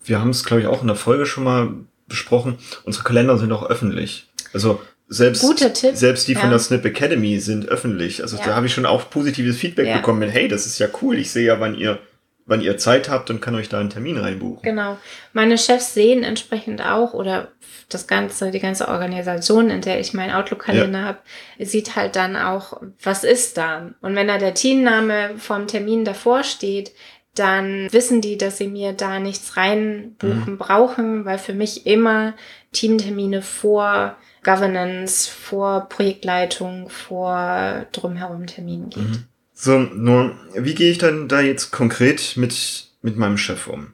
wir 0.04 0.20
haben 0.20 0.30
es, 0.30 0.44
glaube 0.44 0.62
ich, 0.62 0.66
auch 0.66 0.82
in 0.82 0.88
der 0.88 0.96
Folge 0.96 1.26
schon 1.26 1.44
mal 1.44 1.74
besprochen. 2.08 2.58
Unsere 2.84 3.04
Kalender 3.04 3.38
sind 3.38 3.52
auch 3.52 3.68
öffentlich. 3.68 4.28
Also 4.52 4.80
selbst, 5.08 5.42
selbst 5.94 6.28
die 6.28 6.34
von 6.34 6.44
ja. 6.44 6.50
der 6.50 6.58
Snip 6.58 6.84
Academy 6.84 7.38
sind 7.38 7.68
öffentlich. 7.68 8.22
Also 8.22 8.36
ja. 8.38 8.44
da 8.44 8.54
habe 8.56 8.66
ich 8.66 8.74
schon 8.74 8.86
auch 8.86 9.10
positives 9.10 9.56
Feedback 9.56 9.86
ja. 9.86 9.96
bekommen 9.96 10.20
mit, 10.20 10.30
hey, 10.30 10.48
das 10.48 10.66
ist 10.66 10.78
ja 10.78 10.88
cool, 11.02 11.18
ich 11.18 11.30
sehe 11.30 11.46
ja, 11.46 11.60
wann 11.60 11.74
ihr 11.74 11.98
wann 12.46 12.60
ihr 12.60 12.76
Zeit 12.76 13.08
habt 13.08 13.30
und 13.30 13.40
kann 13.40 13.54
euch 13.54 13.68
da 13.68 13.78
einen 13.78 13.90
Termin 13.90 14.18
reinbuchen. 14.18 14.62
Genau. 14.62 14.98
Meine 15.32 15.58
Chefs 15.58 15.94
sehen 15.94 16.24
entsprechend 16.24 16.84
auch 16.84 17.14
oder 17.14 17.52
das 17.88 18.06
ganze, 18.06 18.50
die 18.50 18.60
ganze 18.60 18.88
Organisation, 18.88 19.70
in 19.70 19.80
der 19.80 20.00
ich 20.00 20.14
meinen 20.14 20.32
Outlook-Kalender 20.32 20.98
ja. 20.98 21.04
habe, 21.04 21.18
sieht 21.58 21.94
halt 21.96 22.16
dann 22.16 22.36
auch, 22.36 22.80
was 23.02 23.24
ist 23.24 23.58
da. 23.58 23.90
Und 24.00 24.16
wenn 24.16 24.28
da 24.28 24.38
der 24.38 24.54
Teamname 24.54 25.34
vom 25.38 25.66
Termin 25.66 26.04
davor 26.04 26.42
steht, 26.42 26.92
dann 27.34 27.90
wissen 27.92 28.20
die, 28.20 28.36
dass 28.36 28.58
sie 28.58 28.68
mir 28.68 28.92
da 28.92 29.18
nichts 29.18 29.56
reinbuchen 29.56 30.52
mhm. 30.52 30.58
brauchen, 30.58 31.24
weil 31.24 31.38
für 31.38 31.54
mich 31.54 31.86
immer 31.86 32.34
Teamtermine 32.72 33.40
vor 33.40 34.16
Governance, 34.42 35.30
vor 35.30 35.88
Projektleitung, 35.88 36.88
vor 36.90 37.86
drumherum 37.92 38.46
Terminen 38.46 38.90
geht. 38.90 39.02
Mhm. 39.02 39.24
So, 39.62 39.78
nur, 39.78 40.34
wie 40.56 40.74
gehe 40.74 40.90
ich 40.90 40.98
dann 40.98 41.28
da 41.28 41.40
jetzt 41.40 41.70
konkret 41.70 42.36
mit, 42.36 42.88
mit 43.00 43.16
meinem 43.16 43.38
Chef 43.38 43.68
um? 43.68 43.92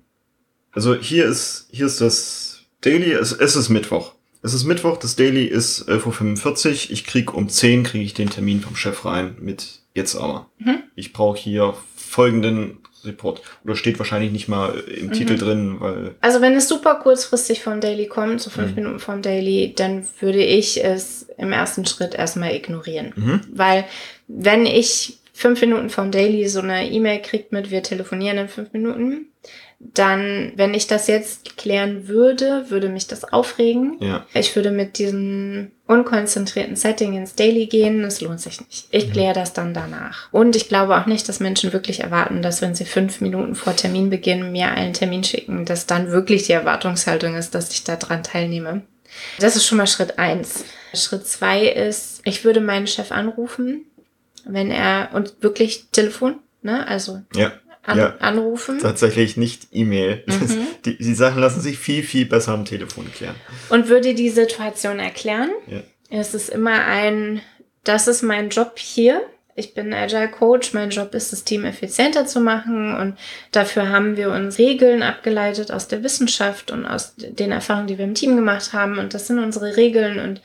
Also 0.72 0.94
hier 0.94 1.26
ist, 1.26 1.68
hier 1.70 1.84
ist 1.84 2.00
das 2.00 2.60
Daily, 2.80 3.12
es, 3.12 3.32
es 3.32 3.54
ist 3.54 3.68
Mittwoch. 3.68 4.14
Es 4.42 4.54
ist 4.54 4.64
Mittwoch, 4.64 4.96
das 4.96 5.14
Daily 5.14 5.44
ist 5.44 5.86
11.45 5.86 6.66
Uhr. 6.68 6.92
Ich 6.92 7.04
krieg 7.04 7.34
um 7.34 7.50
10 7.50 7.82
kriege 7.82 8.02
ich 8.02 8.14
den 8.14 8.30
Termin 8.30 8.62
vom 8.62 8.76
Chef 8.76 9.04
rein 9.04 9.36
mit 9.40 9.80
jetzt 9.92 10.16
aber. 10.16 10.48
Mhm. 10.56 10.84
Ich 10.94 11.12
brauche 11.12 11.36
hier 11.36 11.74
folgenden 11.96 12.78
Report. 13.04 13.42
Oder 13.62 13.76
steht 13.76 13.98
wahrscheinlich 13.98 14.32
nicht 14.32 14.48
mal 14.48 14.70
im 14.78 15.08
mhm. 15.08 15.12
Titel 15.12 15.36
drin, 15.36 15.80
weil. 15.80 16.14
Also 16.22 16.40
wenn 16.40 16.54
es 16.54 16.66
super 16.66 16.94
kurzfristig 16.94 17.62
vom 17.62 17.82
Daily 17.82 18.06
kommt, 18.06 18.40
so 18.40 18.48
fünf 18.48 18.70
mhm. 18.70 18.74
Minuten 18.76 19.00
vom 19.00 19.20
Daily, 19.20 19.74
dann 19.76 20.08
würde 20.20 20.42
ich 20.42 20.82
es 20.82 21.26
im 21.36 21.52
ersten 21.52 21.84
Schritt 21.84 22.14
erstmal 22.14 22.54
ignorieren. 22.54 23.12
Mhm. 23.14 23.40
Weil 23.52 23.84
wenn 24.28 24.64
ich 24.64 25.18
fünf 25.38 25.60
Minuten 25.60 25.88
vom 25.88 26.10
Daily 26.10 26.48
so 26.48 26.58
eine 26.58 26.90
E-Mail 26.90 27.22
kriegt 27.22 27.52
mit, 27.52 27.70
wir 27.70 27.84
telefonieren 27.84 28.38
in 28.38 28.48
fünf 28.48 28.72
Minuten, 28.72 29.28
dann, 29.78 30.52
wenn 30.56 30.74
ich 30.74 30.88
das 30.88 31.06
jetzt 31.06 31.56
klären 31.56 32.08
würde, 32.08 32.68
würde 32.70 32.88
mich 32.88 33.06
das 33.06 33.24
aufregen. 33.24 33.98
Ja. 34.00 34.26
Ich 34.34 34.56
würde 34.56 34.72
mit 34.72 34.98
diesem 34.98 35.70
unkonzentrierten 35.86 36.74
Setting 36.74 37.16
ins 37.16 37.36
Daily 37.36 37.66
gehen. 37.66 38.02
Das 38.02 38.20
lohnt 38.20 38.40
sich 38.40 38.60
nicht. 38.60 38.88
Ich 38.90 39.06
mhm. 39.06 39.12
kläre 39.12 39.34
das 39.34 39.52
dann 39.52 39.74
danach. 39.74 40.32
Und 40.32 40.56
ich 40.56 40.68
glaube 40.68 40.96
auch 40.96 41.06
nicht, 41.06 41.28
dass 41.28 41.38
Menschen 41.38 41.72
wirklich 41.72 42.00
erwarten, 42.00 42.42
dass 42.42 42.60
wenn 42.60 42.74
sie 42.74 42.84
fünf 42.84 43.20
Minuten 43.20 43.54
vor 43.54 43.76
Terminbeginn 43.76 44.50
mir 44.50 44.72
einen 44.72 44.92
Termin 44.92 45.22
schicken, 45.22 45.64
dass 45.64 45.86
dann 45.86 46.10
wirklich 46.10 46.42
die 46.42 46.52
Erwartungshaltung 46.52 47.36
ist, 47.36 47.54
dass 47.54 47.70
ich 47.70 47.84
daran 47.84 48.24
teilnehme. 48.24 48.82
Das 49.38 49.54
ist 49.54 49.66
schon 49.66 49.78
mal 49.78 49.86
Schritt 49.86 50.18
eins. 50.18 50.64
Schritt 50.94 51.28
zwei 51.28 51.68
ist, 51.68 52.22
ich 52.24 52.44
würde 52.44 52.60
meinen 52.60 52.88
Chef 52.88 53.12
anrufen 53.12 53.84
wenn 54.48 54.70
er 54.70 55.10
und 55.12 55.42
wirklich 55.42 55.86
Telefon, 55.92 56.36
ne? 56.62 56.86
Also 56.86 57.22
ja. 57.34 57.52
An, 57.84 57.96
ja, 57.96 58.16
anrufen. 58.18 58.80
Tatsächlich 58.80 59.38
nicht 59.38 59.68
E-Mail. 59.72 60.22
Mhm. 60.26 60.66
Die, 60.84 60.98
die 60.98 61.14
Sachen 61.14 61.40
lassen 61.40 61.62
sich 61.62 61.78
viel, 61.78 62.02
viel 62.02 62.26
besser 62.26 62.52
am 62.52 62.66
Telefon 62.66 63.10
klären. 63.14 63.34
Und 63.70 63.88
würde 63.88 64.14
die 64.14 64.28
Situation 64.28 64.98
erklären. 64.98 65.50
Ja. 65.66 65.80
Es 66.10 66.34
ist 66.34 66.50
immer 66.50 66.84
ein 66.84 67.40
das 67.88 68.06
ist 68.06 68.22
mein 68.22 68.50
Job 68.50 68.78
hier. 68.78 69.22
Ich 69.54 69.74
bin 69.74 69.94
Agile 69.94 70.28
Coach. 70.28 70.74
Mein 70.74 70.90
Job 70.90 71.14
ist, 71.14 71.32
das 71.32 71.44
Team 71.44 71.64
effizienter 71.64 72.26
zu 72.26 72.38
machen. 72.38 72.94
Und 72.94 73.16
dafür 73.50 73.88
haben 73.88 74.18
wir 74.18 74.30
uns 74.30 74.58
Regeln 74.58 75.02
abgeleitet 75.02 75.72
aus 75.72 75.88
der 75.88 76.02
Wissenschaft 76.02 76.70
und 76.70 76.84
aus 76.84 77.14
den 77.16 77.50
Erfahrungen, 77.50 77.86
die 77.86 77.96
wir 77.96 78.04
im 78.04 78.14
Team 78.14 78.36
gemacht 78.36 78.74
haben. 78.74 78.98
Und 78.98 79.14
das 79.14 79.26
sind 79.26 79.38
unsere 79.38 79.76
Regeln. 79.76 80.18
Und 80.20 80.42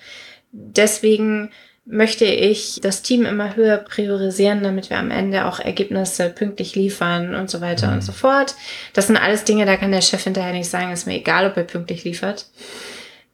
deswegen 0.51 1.51
möchte 1.85 2.25
ich 2.25 2.79
das 2.81 3.01
Team 3.01 3.25
immer 3.25 3.55
höher 3.55 3.77
priorisieren, 3.77 4.63
damit 4.63 4.89
wir 4.89 4.97
am 4.97 5.11
Ende 5.11 5.45
auch 5.45 5.59
Ergebnisse 5.59 6.29
pünktlich 6.29 6.75
liefern 6.75 7.35
und 7.35 7.49
so 7.49 7.59
weiter 7.61 7.87
mhm. 7.87 7.93
und 7.95 8.01
so 8.01 8.13
fort. 8.13 8.55
Das 8.93 9.07
sind 9.07 9.17
alles 9.17 9.43
Dinge, 9.43 9.65
da 9.65 9.75
kann 9.75 9.91
der 9.91 10.01
Chef 10.01 10.23
hinterher 10.23 10.53
nicht 10.53 10.69
sagen, 10.69 10.91
ist 10.91 11.07
mir 11.07 11.15
egal, 11.15 11.49
ob 11.49 11.57
er 11.57 11.63
pünktlich 11.63 12.03
liefert. 12.03 12.47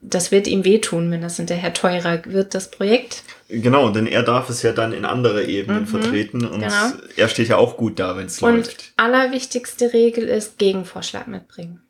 Das 0.01 0.31
wird 0.31 0.47
ihm 0.47 0.63
wehtun, 0.63 1.11
wenn 1.11 1.21
das 1.21 1.35
hinterher 1.35 1.73
teurer 1.73 2.21
wird, 2.25 2.55
das 2.55 2.71
Projekt. 2.71 3.23
Genau, 3.49 3.89
denn 3.89 4.07
er 4.07 4.23
darf 4.23 4.49
es 4.49 4.61
ja 4.63 4.71
dann 4.71 4.93
in 4.93 5.03
andere 5.03 5.43
Ebenen 5.43 5.81
mhm, 5.81 5.87
vertreten 5.87 6.45
und 6.45 6.61
genau. 6.61 6.91
er 7.17 7.27
steht 7.27 7.49
ja 7.49 7.57
auch 7.57 7.75
gut 7.75 7.99
da, 7.99 8.15
wenn 8.15 8.27
es 8.27 8.39
läuft. 8.39 8.69
Und 8.69 8.93
allerwichtigste 8.95 9.93
Regel 9.93 10.23
ist 10.23 10.57
Gegenvorschlag 10.57 11.27
mitbringen. 11.27 11.81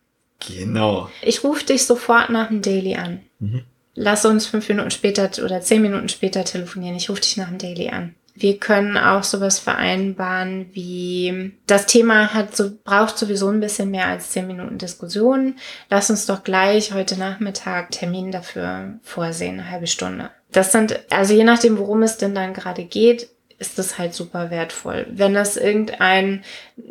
Genau. 0.58 1.10
Ich 1.22 1.44
rufe 1.44 1.66
dich 1.66 1.86
sofort 1.86 2.30
nach 2.32 2.48
dem 2.48 2.62
Daily 2.62 2.96
an. 2.96 3.22
Mhm 3.40 3.64
lass 3.96 4.26
uns 4.26 4.46
fünf 4.46 4.68
Minuten 4.70 4.92
später 4.92 5.30
oder 5.44 5.62
zehn 5.62 5.82
Minuten 5.82 6.10
später 6.10 6.44
telefonieren. 6.44 6.96
Ich 6.96 7.10
rufe 7.10 7.22
dich 7.22 7.38
nach 7.38 7.50
dem 7.50 7.58
Daily 7.58 7.90
an. 7.90 8.16
Wir 8.36 8.58
können 8.58 8.98
auch 8.98 9.24
sowas 9.24 9.60
vereinbaren 9.60 10.68
wie 10.72 11.52
das 11.68 11.88
Thema 11.88 12.34
hat 12.34 12.56
so 12.56 12.72
braucht 12.84 13.18
sowieso 13.18 13.50
ein 13.50 13.60
bisschen 13.60 13.92
mehr 13.92 14.08
als 14.08 14.30
zehn 14.30 14.48
Minuten 14.48 14.78
Diskussion. 14.78 15.56
Lass 15.90 16.10
uns 16.10 16.26
doch 16.26 16.44
gleich 16.46 16.94
heute 16.94 17.20
Nachmittag 17.20 17.92
Termin 17.92 18.32
dafür 18.32 19.00
vorsehen, 19.04 19.60
eine 19.60 19.70
halbe 19.70 19.88
Stunde. 19.88 20.30
Das 20.52 20.72
sind 20.72 21.00
also 21.10 21.34
je 21.34 21.44
nachdem, 21.44 21.78
worum 21.78 22.02
es 22.02 22.18
denn 22.18 22.34
dann 22.34 22.54
gerade 22.54 22.86
geht, 22.86 23.28
ist 23.60 23.78
das 23.78 23.98
halt 23.98 24.14
super 24.14 24.50
wertvoll. 24.50 25.06
Wenn 25.12 25.34
das 25.34 25.58
irgendein, 25.58 26.44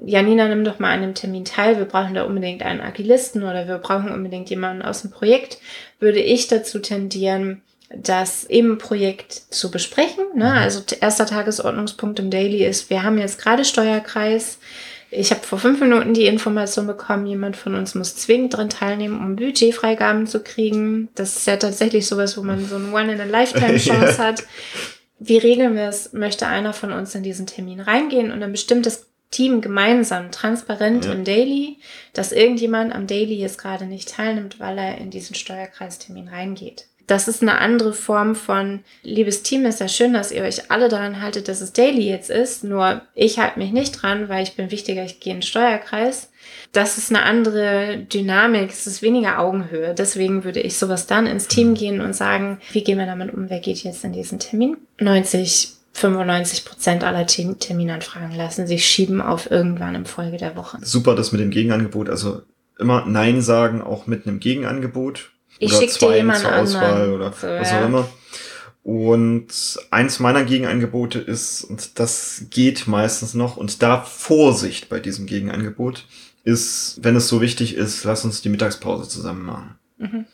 Janina, 0.05 0.49
nimm 0.49 0.65
doch 0.65 0.79
mal 0.79 0.93
an 0.93 1.01
dem 1.01 1.15
Termin 1.15 1.47
teil, 1.47 1.79
wir 1.79 1.87
brauchen 1.87 2.15
da 2.15 2.25
unbedingt 2.25 2.63
einen 2.63 2.83
Agilisten 2.83 3.43
oder 3.43 3.67
wir 3.67 3.79
brauchen 3.79 4.13
unbedingt 4.13 4.51
jemanden 4.51 4.83
aus 4.83 5.01
dem 5.01 5.11
Projekt, 5.11 5.59
würde 6.01 6.21
ich 6.21 6.49
dazu 6.49 6.79
tendieren, 6.79 7.63
das 7.95 8.45
im 8.45 8.79
Projekt 8.79 9.33
zu 9.33 9.71
besprechen. 9.71 10.25
Ne? 10.35 10.45
Mhm. 10.45 10.59
Also 10.59 10.83
erster 11.01 11.27
Tagesordnungspunkt 11.27 12.19
im 12.19 12.31
Daily 12.31 12.65
ist, 12.65 12.91
wir 12.91 13.03
haben 13.03 13.19
jetzt 13.19 13.41
gerade 13.41 13.65
Steuerkreis. 13.65 14.59
Ich 15.11 15.31
habe 15.31 15.43
vor 15.43 15.59
fünf 15.59 15.81
Minuten 15.81 16.13
die 16.13 16.27
Information 16.27 16.87
bekommen, 16.87 17.27
jemand 17.27 17.57
von 17.57 17.75
uns 17.75 17.95
muss 17.95 18.15
zwingend 18.15 18.55
dran 18.55 18.69
teilnehmen, 18.69 19.19
um 19.19 19.37
Budgetfreigaben 19.37 20.27
zu 20.27 20.41
kriegen. 20.41 21.09
Das 21.15 21.37
ist 21.37 21.47
ja 21.47 21.57
tatsächlich 21.57 22.07
sowas, 22.07 22.37
wo 22.37 22.43
man 22.43 22.67
so 22.67 22.77
eine 22.77 22.93
One-in-a-Lifetime-Chance 22.93 24.19
hat 24.23 24.45
wie 25.19 25.39
regeln 25.39 25.75
wir 25.75 25.89
es? 25.89 26.13
Möchte 26.13 26.47
einer 26.47 26.73
von 26.73 26.93
uns 26.93 27.15
in 27.15 27.23
diesen 27.23 27.47
Termin 27.47 27.81
reingehen 27.81 28.31
und 28.31 28.43
ein 28.43 28.53
bestimmtes 28.53 29.08
Team 29.31 29.61
gemeinsam, 29.61 30.31
transparent 30.31 31.05
ja. 31.05 31.13
im 31.13 31.25
Daily, 31.25 31.79
dass 32.13 32.33
irgendjemand 32.33 32.95
am 32.95 33.07
Daily 33.07 33.35
jetzt 33.35 33.59
gerade 33.59 33.87
nicht 33.87 34.09
teilnimmt, 34.09 34.59
weil 34.59 34.79
er 34.79 34.99
in 34.99 35.11
diesen 35.11 35.35
Steuerkreistermin 35.35 36.29
reingeht. 36.29 36.87
Das 37.07 37.27
ist 37.27 37.41
eine 37.41 37.59
andere 37.59 37.95
Form 37.95 38.35
von, 38.35 38.81
liebes 39.03 39.43
Team, 39.43 39.65
ist 39.65 39.81
ja 39.81 39.89
schön, 39.89 40.13
dass 40.13 40.31
ihr 40.31 40.43
euch 40.43 40.71
alle 40.71 40.91
daran 40.91 41.23
haltet, 41.23 41.49
dass 41.49 41.63
es 41.63 41.73
Daily 41.73 42.07
jetzt 42.07 42.29
ist, 42.29 42.65
nur 42.65 43.01
ich 43.15 43.39
halte 43.39 43.59
mich 43.59 43.73
nicht 43.73 43.93
dran, 43.93 44.29
weil 44.29 44.43
ich 44.43 44.57
bin 44.57 44.71
wichtiger, 44.71 45.05
ich 45.05 45.19
gehe 45.19 45.33
in 45.33 45.39
den 45.39 45.47
Steuerkreis 45.47 46.31
das 46.73 46.99
ist 46.99 47.11
eine 47.11 47.23
andere 47.23 47.99
Dynamik, 48.13 48.71
es 48.71 48.87
ist 48.87 49.03
weniger 49.03 49.39
Augenhöhe. 49.39 49.95
Deswegen 49.95 50.45
würde 50.45 50.61
ich 50.61 50.79
sowas 50.79 51.07
dann 51.07 51.27
ins 51.27 51.49
Team 51.49 51.75
gehen 51.75 52.01
und 52.01 52.15
sagen, 52.15 52.61
wie 52.73 52.85
gehen 52.85 52.99
wir 52.99 53.07
damit 53.07 53.33
um, 53.33 53.49
wer 53.49 53.61
geht 53.61 53.83
jetzt 53.83 54.05
in 54.05 54.13
diesen 54.13 54.39
Termin? 54.39 54.77
90, 55.01 55.71
95 55.99 56.65
Prozent 56.65 57.05
aller 57.05 57.27
Terminanfragen 57.27 58.37
lassen 58.37 58.67
sich 58.67 58.87
schieben 58.87 59.21
auf 59.21 59.51
irgendwann 59.51 59.95
im 59.95 60.07
Folge 60.07 60.37
der 60.37 60.57
Woche. 60.57 60.79
Super, 60.83 61.15
das 61.15 61.33
mit 61.33 61.41
dem 61.41 61.51
Gegenangebot, 61.51 62.09
also 62.09 62.43
immer 62.79 63.05
Nein 63.07 63.43
sagen, 63.43 63.83
auch 63.83 64.07
mit 64.07 64.27
einem 64.27 64.41
Gegenangebot. 64.41 65.31
Ich 65.59 65.73
schicke 65.73 65.99
dir 65.99 66.17
jemanden 66.17 66.43
zur 66.43 66.57
Auswahl 66.57 66.93
anderen. 66.93 67.13
oder 67.13 67.33
so, 67.33 67.47
was 67.47 67.71
ja. 67.71 67.81
auch 67.81 67.87
immer. 67.87 68.09
Und 68.85 69.49
eins 69.91 70.19
meiner 70.19 70.45
Gegenangebote 70.45 71.19
ist, 71.19 71.63
und 71.63 71.99
das 71.99 72.45
geht 72.49 72.87
meistens 72.87 73.35
noch, 73.35 73.57
und 73.57 73.83
da 73.83 74.01
Vorsicht 74.01 74.89
bei 74.89 74.99
diesem 74.99 75.27
Gegenangebot, 75.27 76.07
ist, 76.45 76.99
wenn 77.03 77.17
es 77.17 77.29
so 77.29 77.43
wichtig 77.43 77.75
ist, 77.75 78.05
lass 78.05 78.25
uns 78.25 78.41
die 78.41 78.49
Mittagspause 78.49 79.09
zusammen 79.09 79.45
machen. 79.45 79.79
Mhm. 79.99 80.27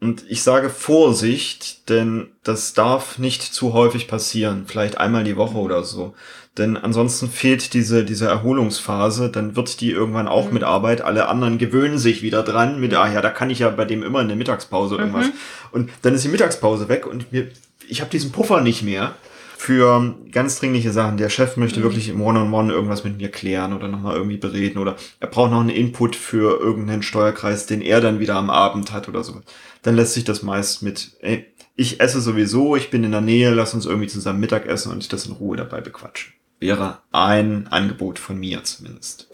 Und 0.00 0.24
ich 0.28 0.44
sage 0.44 0.70
Vorsicht, 0.70 1.88
denn 1.88 2.28
das 2.44 2.72
darf 2.72 3.18
nicht 3.18 3.42
zu 3.42 3.72
häufig 3.72 4.06
passieren, 4.06 4.64
vielleicht 4.66 4.98
einmal 4.98 5.24
die 5.24 5.36
Woche 5.36 5.58
oder 5.58 5.82
so. 5.82 6.14
Denn 6.56 6.76
ansonsten 6.76 7.28
fehlt 7.28 7.72
diese, 7.74 8.04
diese 8.04 8.26
Erholungsphase, 8.26 9.30
dann 9.30 9.56
wird 9.56 9.80
die 9.80 9.90
irgendwann 9.90 10.28
auch 10.28 10.48
mhm. 10.48 10.54
mit 10.54 10.62
Arbeit. 10.64 11.00
Alle 11.00 11.28
anderen 11.28 11.58
gewöhnen 11.58 11.98
sich 11.98 12.22
wieder 12.22 12.42
dran 12.42 12.80
mit, 12.80 12.94
ah 12.94 13.12
ja, 13.12 13.20
da 13.20 13.30
kann 13.30 13.50
ich 13.50 13.60
ja 13.60 13.70
bei 13.70 13.84
dem 13.84 14.02
immer 14.02 14.20
in 14.20 14.28
der 14.28 14.36
Mittagspause 14.36 14.96
irgendwas. 14.96 15.26
Mhm. 15.26 15.32
Und 15.72 15.90
dann 16.02 16.14
ist 16.14 16.24
die 16.24 16.28
Mittagspause 16.28 16.88
weg 16.88 17.06
und 17.06 17.32
mir, 17.32 17.48
ich 17.88 18.00
habe 18.00 18.10
diesen 18.10 18.32
Puffer 18.32 18.60
nicht 18.60 18.82
mehr 18.82 19.14
für 19.56 20.14
ganz 20.30 20.60
dringliche 20.60 20.92
Sachen. 20.92 21.16
Der 21.16 21.30
Chef 21.30 21.56
möchte 21.56 21.80
mhm. 21.80 21.84
wirklich 21.84 22.08
im 22.08 22.20
One-on-One 22.20 22.50
-on 22.50 22.70
-One 22.70 22.72
irgendwas 22.72 23.02
mit 23.02 23.18
mir 23.18 23.28
klären 23.28 23.72
oder 23.72 23.88
nochmal 23.88 24.14
irgendwie 24.14 24.36
bereden 24.36 24.78
oder 24.78 24.96
er 25.18 25.28
braucht 25.28 25.50
noch 25.50 25.60
einen 25.60 25.70
Input 25.70 26.14
für 26.14 26.60
irgendeinen 26.60 27.02
Steuerkreis, 27.02 27.66
den 27.66 27.82
er 27.82 28.00
dann 28.00 28.20
wieder 28.20 28.36
am 28.36 28.50
Abend 28.50 28.92
hat 28.92 29.08
oder 29.08 29.24
so. 29.24 29.42
Dann 29.82 29.96
lässt 29.96 30.14
sich 30.14 30.24
das 30.24 30.42
meist 30.42 30.82
mit, 30.82 31.12
ey, 31.20 31.46
ich 31.76 32.00
esse 32.00 32.20
sowieso, 32.20 32.74
ich 32.76 32.90
bin 32.90 33.04
in 33.04 33.12
der 33.12 33.20
Nähe, 33.20 33.50
lass 33.50 33.74
uns 33.74 33.86
irgendwie 33.86 34.08
zusammen 34.08 34.40
Mittag 34.40 34.66
essen 34.66 34.90
und 34.90 35.12
das 35.12 35.26
in 35.26 35.32
Ruhe 35.32 35.56
dabei 35.56 35.80
bequatschen. 35.80 36.34
Wäre 36.58 36.98
ein 37.12 37.68
Angebot 37.68 38.18
von 38.18 38.36
mir 38.36 38.64
zumindest. 38.64 39.28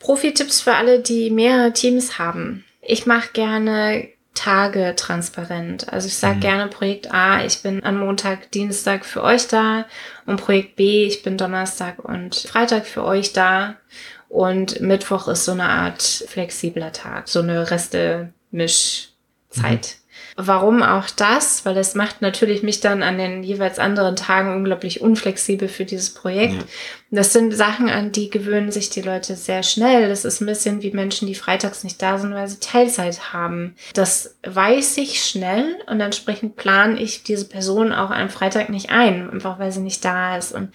Profi-Tipps 0.00 0.60
für 0.60 0.74
alle, 0.74 1.00
die 1.00 1.30
mehrere 1.30 1.72
Teams 1.72 2.18
haben. 2.18 2.64
Ich 2.82 3.06
mache 3.06 3.30
gerne 3.32 4.08
Tage 4.34 4.94
transparent. 4.96 5.92
Also 5.92 6.08
ich 6.08 6.16
sage 6.16 6.36
mhm. 6.36 6.40
gerne 6.40 6.68
Projekt 6.68 7.14
A, 7.14 7.44
ich 7.44 7.62
bin 7.62 7.82
an 7.84 7.96
Montag, 7.96 8.50
Dienstag 8.50 9.04
für 9.04 9.22
euch 9.22 9.46
da 9.46 9.86
und 10.26 10.40
Projekt 10.40 10.76
B, 10.76 11.06
ich 11.06 11.22
bin 11.22 11.38
Donnerstag 11.38 12.04
und 12.04 12.34
Freitag 12.34 12.86
für 12.86 13.04
euch 13.04 13.32
da 13.32 13.76
und 14.28 14.80
Mittwoch 14.80 15.28
ist 15.28 15.44
so 15.44 15.52
eine 15.52 15.68
Art 15.68 16.02
flexibler 16.02 16.92
Tag, 16.92 17.28
so 17.28 17.40
eine 17.40 17.70
Reste-Mischzeit. 19.54 19.96
Mhm. 19.98 20.04
Warum 20.36 20.82
auch 20.82 21.10
das? 21.10 21.64
Weil 21.64 21.76
es 21.76 21.94
macht 21.94 22.20
natürlich 22.20 22.64
mich 22.64 22.80
dann 22.80 23.04
an 23.04 23.18
den 23.18 23.44
jeweils 23.44 23.78
anderen 23.78 24.16
Tagen 24.16 24.52
unglaublich 24.54 25.00
unflexibel 25.00 25.68
für 25.68 25.84
dieses 25.84 26.12
Projekt. 26.12 26.54
Ja. 26.54 26.64
Das 27.12 27.32
sind 27.32 27.52
Sachen, 27.54 27.88
an 27.88 28.10
die 28.10 28.30
gewöhnen 28.30 28.72
sich 28.72 28.90
die 28.90 29.02
Leute 29.02 29.36
sehr 29.36 29.62
schnell. 29.62 30.08
Das 30.08 30.24
ist 30.24 30.40
ein 30.40 30.46
bisschen 30.46 30.82
wie 30.82 30.90
Menschen, 30.90 31.28
die 31.28 31.36
freitags 31.36 31.84
nicht 31.84 32.02
da 32.02 32.18
sind, 32.18 32.34
weil 32.34 32.48
sie 32.48 32.58
Teilzeit 32.58 33.32
haben. 33.32 33.76
Das 33.92 34.36
weiß 34.44 34.96
ich 34.96 35.24
schnell 35.24 35.76
und 35.86 36.00
entsprechend 36.00 36.56
plane 36.56 37.00
ich 37.00 37.22
diese 37.22 37.48
Person 37.48 37.92
auch 37.92 38.10
am 38.10 38.28
Freitag 38.28 38.70
nicht 38.70 38.90
ein, 38.90 39.30
einfach 39.30 39.60
weil 39.60 39.70
sie 39.70 39.80
nicht 39.80 40.04
da 40.04 40.36
ist. 40.36 40.52
Und 40.52 40.70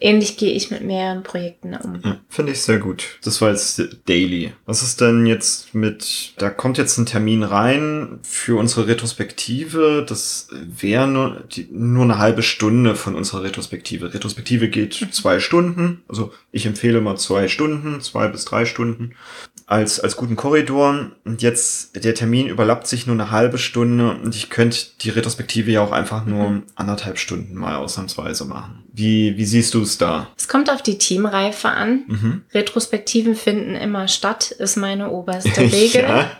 ähnlich 0.00 0.36
gehe 0.36 0.52
ich 0.52 0.70
mit 0.70 0.82
mehreren 0.82 1.22
Projekten 1.22 1.74
um. 1.74 2.00
Ja, 2.04 2.18
Finde 2.28 2.52
ich 2.52 2.62
sehr 2.62 2.78
gut. 2.78 3.18
Das 3.22 3.40
war 3.40 3.50
jetzt 3.50 3.82
Daily. 4.06 4.52
Was 4.66 4.82
ist 4.82 5.00
denn 5.00 5.26
jetzt 5.26 5.74
mit, 5.74 6.34
da 6.38 6.50
kommt 6.50 6.78
jetzt 6.78 6.98
ein 6.98 7.06
Termin 7.06 7.42
rein 7.42 8.18
für 8.22 8.58
unsere 8.58 8.86
Retrospektive. 8.86 10.04
Das 10.08 10.48
wäre 10.52 11.06
nur, 11.06 11.44
die, 11.52 11.68
nur 11.70 12.04
eine 12.04 12.18
halbe 12.18 12.42
Stunde 12.42 12.94
von 12.96 13.14
unserer 13.14 13.42
Retrospektive. 13.42 14.12
Retrospektive 14.14 14.68
geht 14.68 15.00
mhm. 15.00 15.12
zwei 15.12 15.40
Stunden. 15.40 16.02
Also 16.08 16.32
ich 16.52 16.66
empfehle 16.66 17.00
mal 17.00 17.16
zwei 17.16 17.48
Stunden, 17.48 18.00
zwei 18.00 18.28
bis 18.28 18.44
drei 18.44 18.64
Stunden 18.64 19.14
als, 19.66 20.00
als 20.00 20.16
guten 20.16 20.36
Korridor. 20.36 21.12
Und 21.24 21.42
jetzt, 21.42 22.04
der 22.04 22.14
Termin 22.14 22.48
überlappt 22.48 22.86
sich 22.88 23.06
nur 23.06 23.14
eine 23.14 23.30
halbe 23.30 23.58
Stunde 23.58 24.16
und 24.22 24.34
ich 24.34 24.50
könnte 24.50 24.78
die 25.00 25.10
Retrospektive 25.10 25.70
ja 25.70 25.80
auch 25.80 25.92
einfach 25.92 26.26
nur 26.26 26.50
mhm. 26.50 26.62
anderthalb 26.74 27.18
Stunden 27.18 27.54
mal 27.54 27.76
ausnahmsweise 27.76 28.44
machen. 28.44 28.82
Wie, 28.92 29.36
wie 29.36 29.44
siehst 29.44 29.74
du 29.74 29.82
es 29.82 29.98
da? 29.98 30.28
Es 30.36 30.48
kommt 30.48 30.70
auf 30.70 30.82
die 30.82 30.98
Teamreife 30.98 31.68
an. 31.68 32.04
Mhm. 32.06 32.44
Retrospektiven 32.52 33.34
finden 33.34 33.74
immer 33.74 34.08
statt, 34.08 34.50
ist 34.50 34.76
meine 34.76 35.10
oberste 35.12 35.60
Regel. 35.60 36.02
ja. 36.02 36.30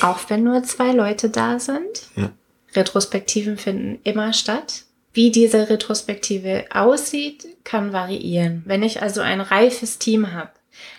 Auch 0.00 0.18
wenn 0.28 0.42
nur 0.42 0.62
zwei 0.62 0.92
Leute 0.92 1.28
da 1.28 1.58
sind. 1.58 2.02
Ja. 2.16 2.30
Retrospektiven 2.74 3.58
finden 3.58 3.98
immer 4.04 4.32
statt. 4.32 4.84
Wie 5.12 5.30
diese 5.30 5.68
Retrospektive 5.68 6.64
aussieht, 6.72 7.46
kann 7.64 7.92
variieren. 7.92 8.62
Wenn 8.64 8.82
ich 8.82 9.02
also 9.02 9.20
ein 9.20 9.42
reifes 9.42 9.98
Team 9.98 10.32
habe, 10.32 10.50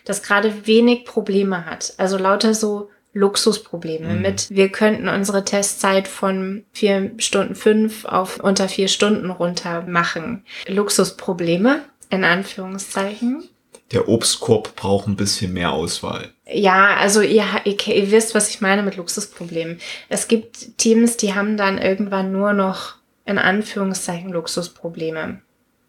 das 0.05 0.21
gerade 0.21 0.67
wenig 0.67 1.05
Probleme 1.05 1.65
hat. 1.65 1.93
Also 1.97 2.17
lauter 2.17 2.53
so 2.53 2.91
Luxusprobleme 3.13 4.13
mhm. 4.15 4.21
mit, 4.21 4.49
wir 4.49 4.69
könnten 4.69 5.07
unsere 5.07 5.45
Testzeit 5.45 6.07
von 6.07 6.65
vier 6.71 7.11
Stunden 7.17 7.55
fünf 7.55 8.05
auf 8.05 8.39
unter 8.39 8.67
vier 8.67 8.87
Stunden 8.87 9.29
runter 9.29 9.83
machen. 9.83 10.43
Luxusprobleme, 10.67 11.83
in 12.09 12.23
Anführungszeichen. 12.23 13.43
Der 13.91 14.09
Obstkorb 14.09 14.75
braucht 14.75 15.07
ein 15.07 15.15
bisschen 15.15 15.53
mehr 15.53 15.71
Auswahl. 15.71 16.29
Ja, 16.51 16.95
also 16.97 17.21
ihr, 17.21 17.45
ihr, 17.65 17.77
ihr 17.87 18.11
wisst, 18.11 18.33
was 18.33 18.49
ich 18.49 18.61
meine 18.61 18.81
mit 18.81 18.97
Luxusproblemen. 18.97 19.79
Es 20.09 20.27
gibt 20.27 20.77
Teams, 20.79 21.15
die 21.17 21.35
haben 21.35 21.57
dann 21.57 21.77
irgendwann 21.77 22.31
nur 22.31 22.53
noch 22.53 22.95
in 23.25 23.37
Anführungszeichen 23.37 24.31
Luxusprobleme. 24.31 25.41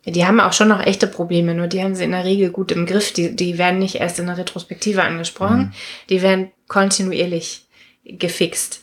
Die 0.06 0.26
haben 0.26 0.40
auch 0.40 0.52
schon 0.52 0.68
noch 0.68 0.84
echte 0.84 1.06
Probleme, 1.06 1.54
nur 1.54 1.66
die 1.66 1.82
haben 1.82 1.94
sie 1.94 2.04
in 2.04 2.10
der 2.10 2.24
Regel 2.24 2.50
gut 2.50 2.72
im 2.72 2.86
Griff. 2.86 3.12
Die, 3.12 3.34
die 3.34 3.58
werden 3.58 3.78
nicht 3.78 3.96
erst 3.96 4.18
in 4.18 4.26
der 4.26 4.36
Retrospektive 4.36 5.02
angesprochen, 5.02 5.58
mhm. 5.58 5.72
die 6.10 6.22
werden 6.22 6.50
kontinuierlich 6.68 7.66
gefixt. 8.04 8.82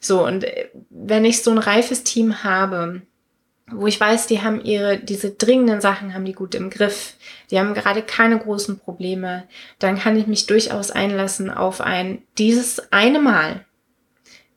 So, 0.00 0.24
und 0.24 0.44
äh, 0.44 0.68
wenn 0.90 1.24
ich 1.24 1.42
so 1.42 1.50
ein 1.50 1.58
reifes 1.58 2.04
Team 2.04 2.44
habe, 2.44 3.02
wo 3.70 3.86
ich 3.86 4.00
weiß, 4.00 4.26
die 4.26 4.40
haben 4.42 4.64
ihre, 4.64 4.98
diese 4.98 5.30
dringenden 5.30 5.80
Sachen 5.80 6.14
haben 6.14 6.24
die 6.24 6.32
gut 6.32 6.54
im 6.54 6.70
Griff, 6.70 7.14
die 7.50 7.58
haben 7.58 7.74
gerade 7.74 8.02
keine 8.02 8.38
großen 8.38 8.78
Probleme, 8.78 9.44
dann 9.78 9.98
kann 9.98 10.16
ich 10.18 10.26
mich 10.26 10.46
durchaus 10.46 10.90
einlassen 10.90 11.50
auf 11.50 11.80
ein, 11.80 12.22
dieses 12.38 12.92
eine 12.92 13.20
Mal 13.20 13.64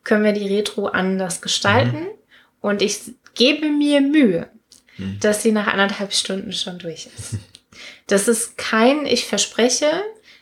können 0.03 0.23
wir 0.23 0.33
die 0.33 0.47
Retro 0.47 0.87
anders 0.87 1.41
gestalten 1.41 1.99
mhm. 1.99 2.07
und 2.61 2.81
ich 2.81 3.13
gebe 3.35 3.69
mir 3.69 4.01
Mühe, 4.01 4.49
mhm. 5.01 5.19
dass 5.19 5.43
sie 5.43 5.51
nach 5.51 5.67
anderthalb 5.67 6.13
Stunden 6.13 6.51
schon 6.51 6.79
durch 6.79 7.07
ist. 7.07 7.35
Das 8.05 8.27
ist 8.27 8.57
kein, 8.57 9.05
ich 9.05 9.25
verspreche, 9.25 9.85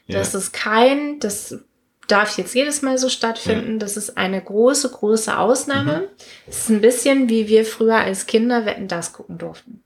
ja. 0.07 0.17
das 0.17 0.33
ist 0.33 0.51
kein, 0.51 1.19
das 1.19 1.59
darf 2.07 2.37
jetzt 2.37 2.55
jedes 2.55 2.81
Mal 2.81 2.97
so 2.97 3.09
stattfinden. 3.09 3.73
Ja. 3.73 3.77
Das 3.77 3.95
ist 3.95 4.17
eine 4.17 4.41
große, 4.41 4.89
große 4.89 5.37
Ausnahme. 5.37 5.99
Mhm. 5.99 6.07
Es 6.47 6.57
ist 6.57 6.69
ein 6.69 6.81
bisschen 6.81 7.29
wie 7.29 7.47
wir 7.47 7.65
früher 7.65 7.97
als 7.97 8.25
Kinder 8.25 8.65
Wetten 8.65 8.87
das 8.87 9.13
gucken 9.13 9.37
durften. 9.37 9.83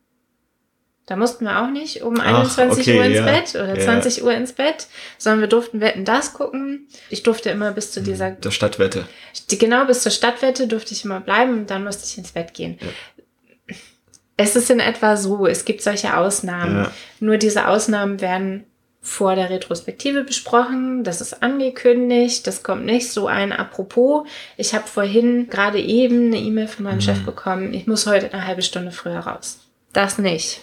Da 1.05 1.17
mussten 1.17 1.43
wir 1.43 1.61
auch 1.61 1.69
nicht 1.69 2.01
um 2.01 2.17
Ach, 2.21 2.25
21 2.25 2.87
okay, 2.87 2.97
Uhr 2.97 3.03
ins 3.03 3.17
ja. 3.17 3.25
Bett 3.25 3.55
oder 3.55 3.77
ja. 3.77 3.83
20 3.83 4.23
Uhr 4.23 4.33
ins 4.33 4.53
Bett, 4.53 4.87
sondern 5.17 5.41
wir 5.41 5.47
durften 5.49 5.81
Wetten 5.81 6.05
das 6.05 6.33
gucken. 6.33 6.87
Ich 7.09 7.23
durfte 7.23 7.49
immer 7.49 7.73
bis 7.73 7.91
zu 7.91 7.99
hm, 7.99 8.05
dieser... 8.05 8.31
Der 8.31 8.51
Stadtwette. 8.51 9.05
Genau, 9.49 9.85
bis 9.85 10.01
zur 10.01 10.13
Stadtwette 10.13 10.65
durfte 10.65 10.93
ich 10.93 11.03
immer 11.03 11.19
bleiben 11.19 11.59
und 11.59 11.69
dann 11.69 11.83
musste 11.83 12.05
ich 12.05 12.17
ins 12.17 12.31
Bett 12.31 12.53
gehen. 12.53 12.79
Ja. 12.79 12.87
Es 14.37 14.55
ist 14.55 14.69
in 14.69 14.79
etwa 14.79 15.15
so, 15.15 15.45
es 15.45 15.65
gibt 15.65 15.81
solche 15.81 16.17
Ausnahmen. 16.17 16.87
Nur 17.19 17.37
diese 17.37 17.67
Ausnahmen 17.67 18.19
werden 18.21 18.65
vor 19.03 19.35
der 19.35 19.49
Retrospektive 19.49 20.23
besprochen, 20.23 21.03
das 21.03 21.19
ist 21.19 21.43
angekündigt, 21.43 22.47
das 22.47 22.63
kommt 22.63 22.85
nicht 22.85 23.11
so 23.11 23.27
ein 23.27 23.51
Apropos. 23.51 24.25
Ich 24.55 24.73
habe 24.73 24.87
vorhin 24.87 25.49
gerade 25.49 25.79
eben 25.79 26.27
eine 26.27 26.37
E-Mail 26.37 26.69
von 26.69 26.85
meinem 26.85 26.95
mhm. 26.95 27.01
Chef 27.01 27.25
bekommen, 27.25 27.73
ich 27.73 27.85
muss 27.85 28.07
heute 28.07 28.33
eine 28.33 28.47
halbe 28.47 28.61
Stunde 28.61 28.91
früher 28.91 29.19
raus. 29.19 29.59
Das 29.91 30.17
nicht. 30.17 30.61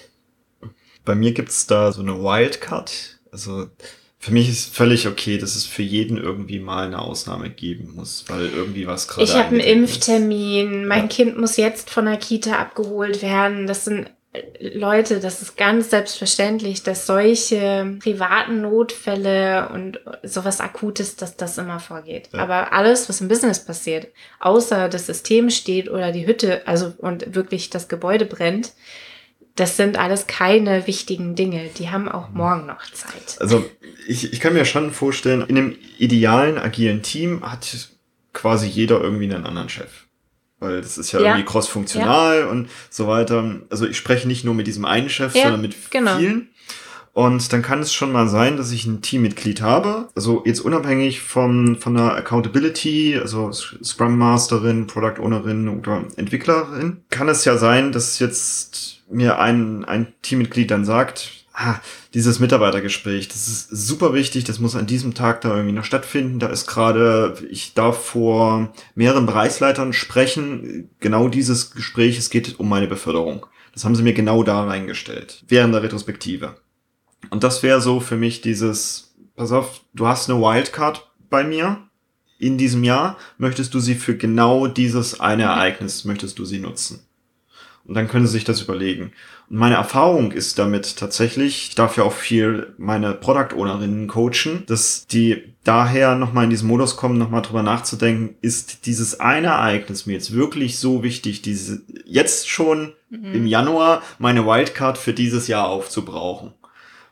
Bei 1.05 1.15
mir 1.15 1.33
gibt's 1.33 1.67
da 1.67 1.93
so 1.93 2.01
eine 2.01 2.23
Wildcard. 2.23 3.19
Also 3.31 3.69
für 4.23 4.33
mich 4.33 4.51
ist 4.51 4.77
völlig 4.77 5.09
okay, 5.09 5.39
dass 5.39 5.57
es 5.57 5.65
für 5.65 5.83
jeden 5.83 6.19
irgendwie 6.19 6.59
mal 6.61 6.87
eine 6.87 7.01
Ausnahme 7.01 7.49
geben 7.49 7.95
muss, 7.97 8.27
weil 8.29 8.51
irgendwie 8.51 8.87
was 8.87 9.09
gerade. 9.09 9.25
Ich 9.25 9.35
habe 9.35 9.49
einen 9.49 9.61
Impftermin, 9.61 10.87
mein 10.87 11.05
ja. 11.05 11.09
Kind 11.09 11.39
muss 11.39 11.57
jetzt 11.57 11.89
von 11.89 12.05
der 12.05 12.19
Kita 12.19 12.59
abgeholt 12.59 13.23
werden. 13.23 13.67
Das 13.67 13.87
sind 13.87 14.11
Leute, 14.61 15.21
das 15.21 15.41
ist 15.41 15.57
ganz 15.57 15.89
selbstverständlich, 15.89 16.83
dass 16.83 17.07
solche 17.07 17.97
privaten 17.99 18.61
Notfälle 18.61 19.71
und 19.71 19.99
sowas 20.23 20.61
Akutes, 20.61 21.17
dass 21.17 21.39
das 21.39 21.57
immer 21.57 21.81
vorgeht. 21.81 22.29
Ja. 22.35 22.41
Aber 22.41 22.75
alles, 22.75 23.09
was 23.09 23.23
im 23.23 23.29
Business 23.29 23.65
passiert, 23.65 24.09
außer 24.39 24.91
das 24.91 25.07
System 25.07 25.49
steht 25.49 25.91
oder 25.91 26.13
die 26.13 26.27
Hütte, 26.27 26.67
also 26.67 26.93
und 26.99 27.35
wirklich 27.35 27.71
das 27.71 27.89
Gebäude 27.89 28.27
brennt, 28.27 28.75
das 29.61 29.77
sind 29.77 29.99
alles 29.99 30.27
keine 30.27 30.87
wichtigen 30.87 31.35
Dinge. 31.35 31.69
Die 31.77 31.91
haben 31.91 32.09
auch 32.09 32.31
mhm. 32.31 32.37
morgen 32.37 32.67
noch 32.67 32.83
Zeit. 32.93 33.37
Also 33.41 33.65
ich, 34.09 34.33
ich 34.33 34.41
kann 34.41 34.55
mir 34.55 34.65
schon 34.65 34.91
vorstellen, 34.93 35.43
in 35.47 35.59
einem 35.59 35.77
idealen, 35.99 36.59
agilen 36.59 37.03
Team 37.03 37.43
hat 37.43 37.91
quasi 38.33 38.67
jeder 38.67 39.01
irgendwie 39.01 39.25
einen 39.25 39.47
anderen 39.47 39.69
Chef 39.69 40.07
weil 40.61 40.83
das 40.83 40.99
ist 40.99 41.13
ja, 41.13 41.21
ja. 41.21 41.31
irgendwie 41.31 41.47
cross-funktional 41.47 42.41
ja. 42.41 42.47
und 42.47 42.69
so 42.91 43.09
weiter. 43.09 43.61
Also 43.71 43.87
ich 43.87 43.97
spreche 43.97 44.29
nicht 44.29 44.45
nur 44.45 44.55
mit 44.55 44.67
diesem 44.67 44.85
einen 44.85 45.09
Chef, 45.09 45.35
ja, 45.35 45.45
sondern 45.45 45.63
mit 45.63 45.91
genau. 45.91 46.19
vielen. 46.19 46.51
Und 47.13 47.53
dann 47.53 47.63
kann 47.63 47.81
es 47.81 47.93
schon 47.93 48.13
mal 48.13 48.29
sein, 48.29 48.57
dass 48.57 48.71
ich 48.71 48.87
ein 48.87 49.03
Teammitglied 49.03 49.63
habe. 49.63 50.09
Also 50.15 50.43
jetzt 50.47 50.61
unabhängig 50.61 51.23
von, 51.23 51.77
von 51.77 51.95
der 51.95 52.15
Accountability, 52.15 53.19
also 53.21 53.51
Scrum 53.53 54.17
Masterin, 54.17 54.87
Product 54.87 55.21
Ownerin 55.21 55.69
oder 55.69 56.05
Entwicklerin, 56.17 56.99
kann 57.11 57.29
es 57.29 57.45
ja 57.45 57.57
sein, 57.57 57.91
dass 57.91 58.21
jetzt 58.21 59.00
mir 59.11 59.39
ein, 59.39 59.85
ein 59.85 60.13
Teammitglied 60.23 60.71
dann 60.71 60.85
sagt, 60.85 61.31
ah, 61.53 61.81
dieses 62.15 62.41
Mitarbeitergespräch, 62.41 63.29
das 63.29 63.49
ist 63.49 63.69
super 63.71 64.15
wichtig, 64.15 64.45
das 64.45 64.59
muss 64.59 64.77
an 64.77 64.87
diesem 64.87 65.15
Tag 65.15 65.41
da 65.43 65.55
irgendwie 65.55 65.75
noch 65.75 65.85
stattfinden. 65.85 66.39
Da 66.39 66.49
ist 66.49 66.67
gerade, 66.67 67.35
ich 67.51 67.75
darf 67.75 68.05
vor 68.05 68.73
mehreren 68.95 69.27
Bereichsleitern 69.27 69.93
sprechen. 69.93 70.91
Genau 71.01 71.29
dieses 71.29 71.73
Gespräch, 71.73 72.19
es 72.19 72.31
geht 72.31 72.59
um 72.59 72.69
meine 72.69 72.87
Beförderung. 72.87 73.47
Das 73.73 73.85
haben 73.85 73.95
sie 73.95 74.03
mir 74.03 74.15
genau 74.15 74.43
da 74.43 74.65
reingestellt, 74.65 75.45
während 75.49 75.75
der 75.75 75.83
Retrospektive. 75.83 76.57
Und 77.29 77.45
das 77.45 77.63
wäre 77.63 77.81
so 77.81 78.01
für 78.01 78.17
mich 78.17 78.41
dieses, 78.41 79.15
pass 79.37 79.53
auf, 79.53 79.83
du 79.95 80.07
hast 80.07 80.31
eine 80.31 80.41
Wildcard 80.41 81.11
bei 81.29 81.45
mir 81.45 81.79
in 82.39 82.57
diesem 82.57 82.83
Jahr, 82.83 83.19
möchtest 83.37 83.75
du 83.75 83.81
sie 83.81 83.95
für 83.95 84.17
genau 84.17 84.67
dieses 84.67 85.21
eine 85.21 85.45
Ereignis, 85.45 86.05
möchtest 86.07 86.39
du 86.39 86.45
sie 86.47 86.59
nutzen? 86.59 87.01
Und 87.91 87.97
dann 87.97 88.07
können 88.07 88.25
sie 88.25 88.35
sich 88.35 88.45
das 88.45 88.63
überlegen. 88.63 89.11
Und 89.49 89.57
meine 89.57 89.75
Erfahrung 89.75 90.31
ist 90.31 90.61
damit 90.61 90.97
tatsächlich, 90.97 91.71
ich 91.71 91.75
darf 91.75 91.97
ja 91.97 92.05
auch 92.05 92.13
viel 92.13 92.73
meine 92.79 93.15
Product 93.15 93.57
Ownerinnen 93.57 94.07
coachen, 94.07 94.63
dass 94.69 95.09
die 95.09 95.43
daher 95.65 96.15
nochmal 96.15 96.45
in 96.45 96.51
diesen 96.51 96.69
Modus 96.69 96.95
kommen, 96.95 97.19
nochmal 97.19 97.43
drüber 97.43 97.65
nachzudenken, 97.65 98.37
ist 98.43 98.87
dieses 98.87 99.19
eine 99.19 99.49
Ereignis 99.49 100.07
mir 100.07 100.13
jetzt 100.13 100.33
wirklich 100.33 100.79
so 100.79 101.03
wichtig, 101.03 101.43
diese, 101.43 101.83
jetzt 102.05 102.49
schon 102.49 102.93
mhm. 103.09 103.35
im 103.35 103.47
Januar 103.49 104.05
meine 104.21 104.47
Wildcard 104.47 104.97
für 104.97 105.13
dieses 105.13 105.49
Jahr 105.49 105.69
aufzubrauchen. 105.69 106.53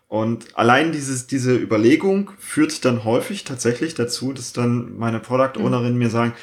Und 0.07 0.57
allein 0.57 0.93
dieses, 0.93 1.27
diese 1.27 1.57
Überlegung 1.57 2.31
führt 2.39 2.85
dann 2.85 3.03
häufig 3.03 3.43
tatsächlich 3.43 3.97
dazu, 3.97 4.33
dass 4.33 4.53
dann 4.53 4.97
meine 4.97 5.19
Product 5.19 5.59
Ownerinnen 5.61 5.95
mhm. 5.95 5.99
mir 5.99 6.11
sagen, 6.11 6.35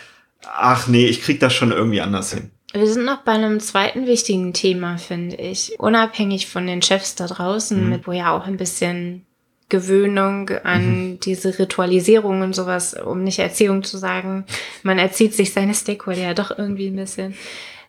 ach 0.45 0.89
nee, 0.89 1.05
ich 1.05 1.21
krieg 1.21 1.39
das 1.39 1.53
schon 1.53 1.71
irgendwie 1.71 2.01
anders 2.01 2.33
hin. 2.33 2.51
Wir 2.73 2.87
sind 2.87 3.05
noch 3.05 3.21
bei 3.21 3.33
einem 3.33 3.59
zweiten 3.59 4.05
wichtigen 4.05 4.53
Thema, 4.53 4.97
finde 4.97 5.37
ich. 5.37 5.79
Unabhängig 5.79 6.47
von 6.47 6.67
den 6.67 6.81
Chefs 6.81 7.15
da 7.15 7.27
draußen, 7.27 7.81
mhm. 7.81 7.89
mit 7.89 8.07
wo 8.07 8.11
ja 8.11 8.35
auch 8.35 8.45
ein 8.45 8.57
bisschen 8.57 9.25
Gewöhnung 9.69 10.49
an 10.63 11.11
mhm. 11.11 11.19
diese 11.19 11.57
Ritualisierung 11.57 12.41
und 12.41 12.53
sowas, 12.53 12.93
um 12.93 13.23
nicht 13.23 13.39
Erziehung 13.39 13.83
zu 13.83 13.97
sagen. 13.97 14.45
Man 14.83 14.99
erzieht 14.99 15.33
sich 15.33 15.53
seine 15.53 15.73
Stakeholder 15.73 16.21
ja 16.21 16.33
doch 16.33 16.57
irgendwie 16.57 16.87
ein 16.87 16.95
bisschen. 16.95 17.35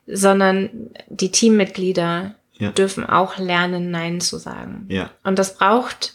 Sondern 0.06 0.70
die 1.08 1.32
Teammitglieder 1.32 2.36
ja. 2.58 2.70
dürfen 2.70 3.04
auch 3.04 3.38
lernen, 3.38 3.90
Nein 3.90 4.20
zu 4.20 4.38
sagen. 4.38 4.86
Ja. 4.88 5.10
Und 5.24 5.38
das 5.38 5.56
braucht 5.56 6.14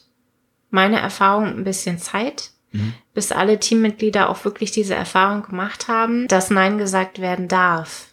meine 0.70 1.00
Erfahrung 1.00 1.48
ein 1.48 1.66
bisschen 1.66 2.00
Zeit, 2.00 2.52
mhm. 2.72 2.94
bis 3.14 3.34
alle 3.34 3.60
Teammitglieder 3.60 4.30
auch 4.30 4.46
wirklich 4.46 4.72
diese 4.72 4.96
Erfahrung 4.96 5.44
gemacht 5.44 5.90
haben, 5.90 6.28
dass 6.30 6.50
Nein 6.50 6.78
gesagt 6.78 7.20
werden 7.20 7.50
darf 7.50 8.11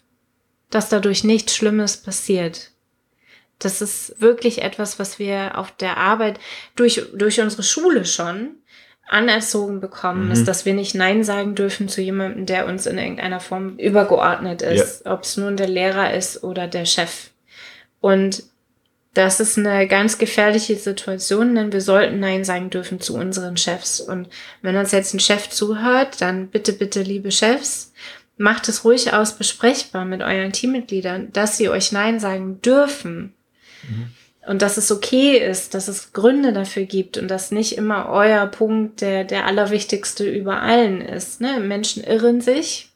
dass 0.70 0.88
dadurch 0.88 1.24
nichts 1.24 1.56
Schlimmes 1.56 1.96
passiert. 1.96 2.70
Das 3.58 3.80
ist 3.80 4.20
wirklich 4.20 4.62
etwas, 4.62 4.98
was 4.98 5.18
wir 5.18 5.58
auf 5.58 5.72
der 5.72 5.96
Arbeit 5.96 6.38
durch, 6.76 7.02
durch 7.14 7.40
unsere 7.40 7.62
Schule 7.62 8.04
schon 8.04 8.50
anerzogen 9.08 9.80
bekommen, 9.80 10.26
mhm. 10.26 10.32
ist, 10.32 10.46
dass 10.46 10.66
wir 10.66 10.74
nicht 10.74 10.94
Nein 10.94 11.24
sagen 11.24 11.54
dürfen 11.54 11.88
zu 11.88 12.02
jemandem, 12.02 12.46
der 12.46 12.66
uns 12.66 12.86
in 12.86 12.98
irgendeiner 12.98 13.40
Form 13.40 13.76
übergeordnet 13.78 14.62
ist, 14.62 15.04
ja. 15.04 15.12
ob 15.12 15.22
es 15.22 15.36
nun 15.36 15.56
der 15.56 15.68
Lehrer 15.68 16.14
ist 16.14 16.44
oder 16.44 16.66
der 16.66 16.84
Chef. 16.84 17.30
Und 18.00 18.44
das 19.14 19.40
ist 19.40 19.58
eine 19.58 19.88
ganz 19.88 20.18
gefährliche 20.18 20.76
Situation, 20.76 21.54
denn 21.54 21.72
wir 21.72 21.80
sollten 21.80 22.20
Nein 22.20 22.44
sagen 22.44 22.70
dürfen 22.70 23.00
zu 23.00 23.16
unseren 23.16 23.56
Chefs. 23.56 24.00
Und 24.00 24.28
wenn 24.62 24.76
uns 24.76 24.92
jetzt 24.92 25.14
ein 25.14 25.20
Chef 25.20 25.48
zuhört, 25.48 26.20
dann 26.20 26.48
bitte, 26.48 26.72
bitte, 26.72 27.02
liebe 27.02 27.32
Chefs, 27.32 27.92
macht 28.38 28.68
es 28.68 28.84
ruhig 28.84 29.12
aus 29.12 29.36
besprechbar 29.36 30.04
mit 30.04 30.22
euren 30.22 30.52
Teammitgliedern, 30.52 31.32
dass 31.32 31.56
sie 31.56 31.68
euch 31.68 31.92
Nein 31.92 32.20
sagen 32.20 32.62
dürfen. 32.62 33.34
Mhm. 33.82 34.06
Und 34.48 34.62
dass 34.62 34.78
es 34.78 34.90
okay 34.90 35.36
ist, 35.36 35.74
dass 35.74 35.88
es 35.88 36.14
Gründe 36.14 36.54
dafür 36.54 36.84
gibt 36.84 37.18
und 37.18 37.28
dass 37.28 37.50
nicht 37.50 37.76
immer 37.76 38.08
euer 38.08 38.46
Punkt 38.46 39.02
der, 39.02 39.24
der 39.24 39.44
allerwichtigste 39.44 40.24
über 40.28 40.62
allen 40.62 41.02
ist. 41.02 41.42
Ne? 41.42 41.60
Menschen 41.60 42.02
irren 42.02 42.40
sich. 42.40 42.88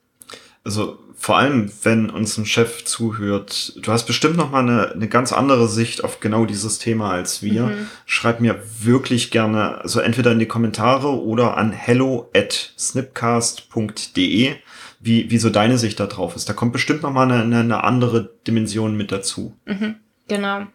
Also 0.64 0.98
vor 1.22 1.36
allem, 1.36 1.70
wenn 1.82 2.10
uns 2.10 2.36
ein 2.38 2.46
Chef 2.46 2.84
zuhört, 2.84 3.74
du 3.76 3.92
hast 3.92 4.06
bestimmt 4.06 4.36
noch 4.36 4.50
mal 4.50 4.60
eine, 4.60 4.90
eine 4.92 5.08
ganz 5.08 5.32
andere 5.32 5.68
Sicht 5.68 6.02
auf 6.02 6.20
genau 6.20 6.46
dieses 6.46 6.78
Thema 6.78 7.12
als 7.12 7.42
wir. 7.42 7.66
Mhm. 7.66 7.88
Schreib 8.06 8.40
mir 8.40 8.60
wirklich 8.80 9.30
gerne, 9.30 9.80
also 9.82 10.00
entweder 10.00 10.32
in 10.32 10.38
die 10.38 10.46
Kommentare 10.46 11.20
oder 11.22 11.56
an 11.56 11.70
hello 11.70 12.30
at 12.34 12.72
snipcast.de 12.78 14.56
wie, 15.02 15.30
wie 15.30 15.38
so 15.38 15.50
deine 15.50 15.78
Sicht 15.78 15.98
da 15.98 16.06
drauf 16.06 16.36
ist. 16.36 16.48
Da 16.48 16.52
kommt 16.52 16.72
bestimmt 16.72 17.02
nochmal 17.02 17.30
eine, 17.30 17.58
eine, 17.58 17.84
andere 17.84 18.30
Dimension 18.46 18.96
mit 18.96 19.10
dazu. 19.10 19.54
Mhm, 19.66 19.96
genau. 20.28 20.66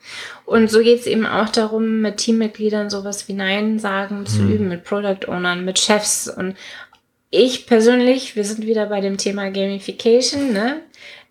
Und 0.46 0.70
so 0.70 0.82
geht 0.82 1.00
es 1.00 1.08
eben 1.08 1.26
auch 1.26 1.50
darum, 1.50 2.02
mit 2.02 2.18
Teammitgliedern 2.18 2.90
sowas 2.90 3.28
wie 3.30 3.34
Nein 3.34 3.80
sagen 3.80 4.26
zu 4.26 4.42
mhm. 4.42 4.52
üben, 4.52 4.68
mit 4.68 4.84
Product 4.84 5.30
Ownern, 5.30 5.64
mit 5.64 5.80
Chefs. 5.80 6.28
Und 6.28 6.56
ich 7.30 7.68
persönlich, 7.68 8.36
wir 8.36 8.44
sind 8.44 8.68
wieder 8.68 8.88
bei 8.88 9.00
dem 9.00 9.18
Thema 9.18 9.50
Gamification, 9.50 10.52
ne? 10.52 10.82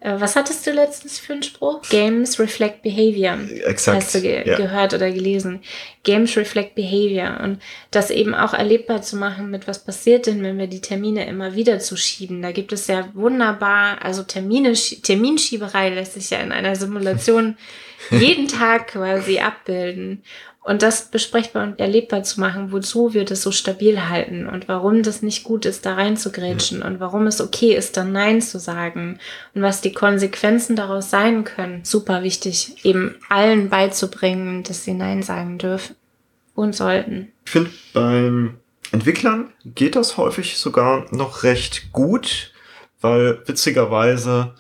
Äh, 0.07 0.21
was 0.21 0.37
hattest 0.37 0.64
du 0.66 0.71
letztens 0.71 1.19
für 1.19 1.33
einen 1.33 1.42
Spruch? 1.42 1.83
Games 1.90 2.38
reflect 2.38 2.83
behavior. 2.83 3.38
Exakt. 3.66 3.97
Hast 3.97 4.14
du 4.14 4.21
ge 4.21 4.49
ja. 4.49 4.57
gehört 4.57 4.95
oder 4.95 5.11
gelesen? 5.11 5.61
Games 6.05 6.37
reflect 6.37 6.77
behavior. 6.77 7.40
Und 7.42 7.61
das 7.90 8.11
eben 8.11 8.33
auch 8.33 8.55
erlebbar 8.55 9.03
zu 9.03 9.16
machen 9.16 9.51
mit, 9.51 9.66
was 9.66 9.85
passiert 9.85 10.27
denn, 10.27 10.45
wenn 10.45 10.59
wir 10.59 10.69
die 10.69 10.81
Termine 10.81 11.27
immer 11.27 11.57
wieder 11.57 11.81
zuschieben. 11.81 12.40
Da 12.40 12.53
gibt 12.53 12.73
es 12.73 12.87
ja 12.87 13.09
wunderbar, 13.14 13.99
also 14.01 14.23
Termine, 14.23 14.75
Terminschieberei 14.75 15.90
lässt 15.90 16.12
sich 16.12 16.31
ja 16.31 16.38
in 16.38 16.53
einer 16.53 16.77
Simulation 16.77 17.57
jeden 18.11 18.47
Tag 18.47 18.88
quasi 18.88 19.40
abbilden. 19.40 20.23
Und 20.66 20.83
das 20.83 21.05
besprechbar 21.05 21.62
und 21.62 21.79
erlebbar 21.79 22.24
zu 22.24 22.40
machen, 22.40 22.72
wozu 22.72 23.14
wir 23.14 23.24
das 23.24 23.42
so 23.42 23.52
stabil 23.52 24.09
halten 24.09 24.48
und 24.48 24.66
warum 24.66 25.05
das 25.05 25.22
nicht 25.22 25.44
gut 25.44 25.64
ist, 25.64 25.87
da 25.87 25.94
reinzugrätschen 25.94 26.81
ja. 26.81 26.87
und 26.87 26.98
warum 26.98 27.29
es 27.29 27.40
okay 27.40 27.76
ist, 27.76 27.96
dann 27.96 28.11
Nein 28.11 28.42
zu 28.42 28.59
sagen 28.59 29.20
und 29.55 29.62
was 29.62 29.81
die 29.81 29.92
Konsequenzen 29.92 30.74
daraus 30.74 31.09
sein 31.09 31.44
können. 31.44 31.85
Super 31.85 32.24
wichtig, 32.24 32.85
eben 32.85 33.14
allen 33.29 33.68
beizubringen, 33.68 34.64
dass 34.64 34.83
sie 34.83 34.94
Nein 34.94 35.22
sagen 35.22 35.59
dürfen 35.59 35.94
und 36.57 36.74
sollten. 36.74 37.31
Ich 37.44 37.52
finde, 37.52 37.70
beim 37.92 38.59
Entwicklern 38.90 39.52
geht 39.64 39.94
das 39.94 40.16
häufig 40.16 40.59
sogar 40.59 41.07
noch 41.14 41.44
recht 41.44 41.92
gut, 41.92 42.52
weil 43.00 43.40
witzigerweise 43.46 44.57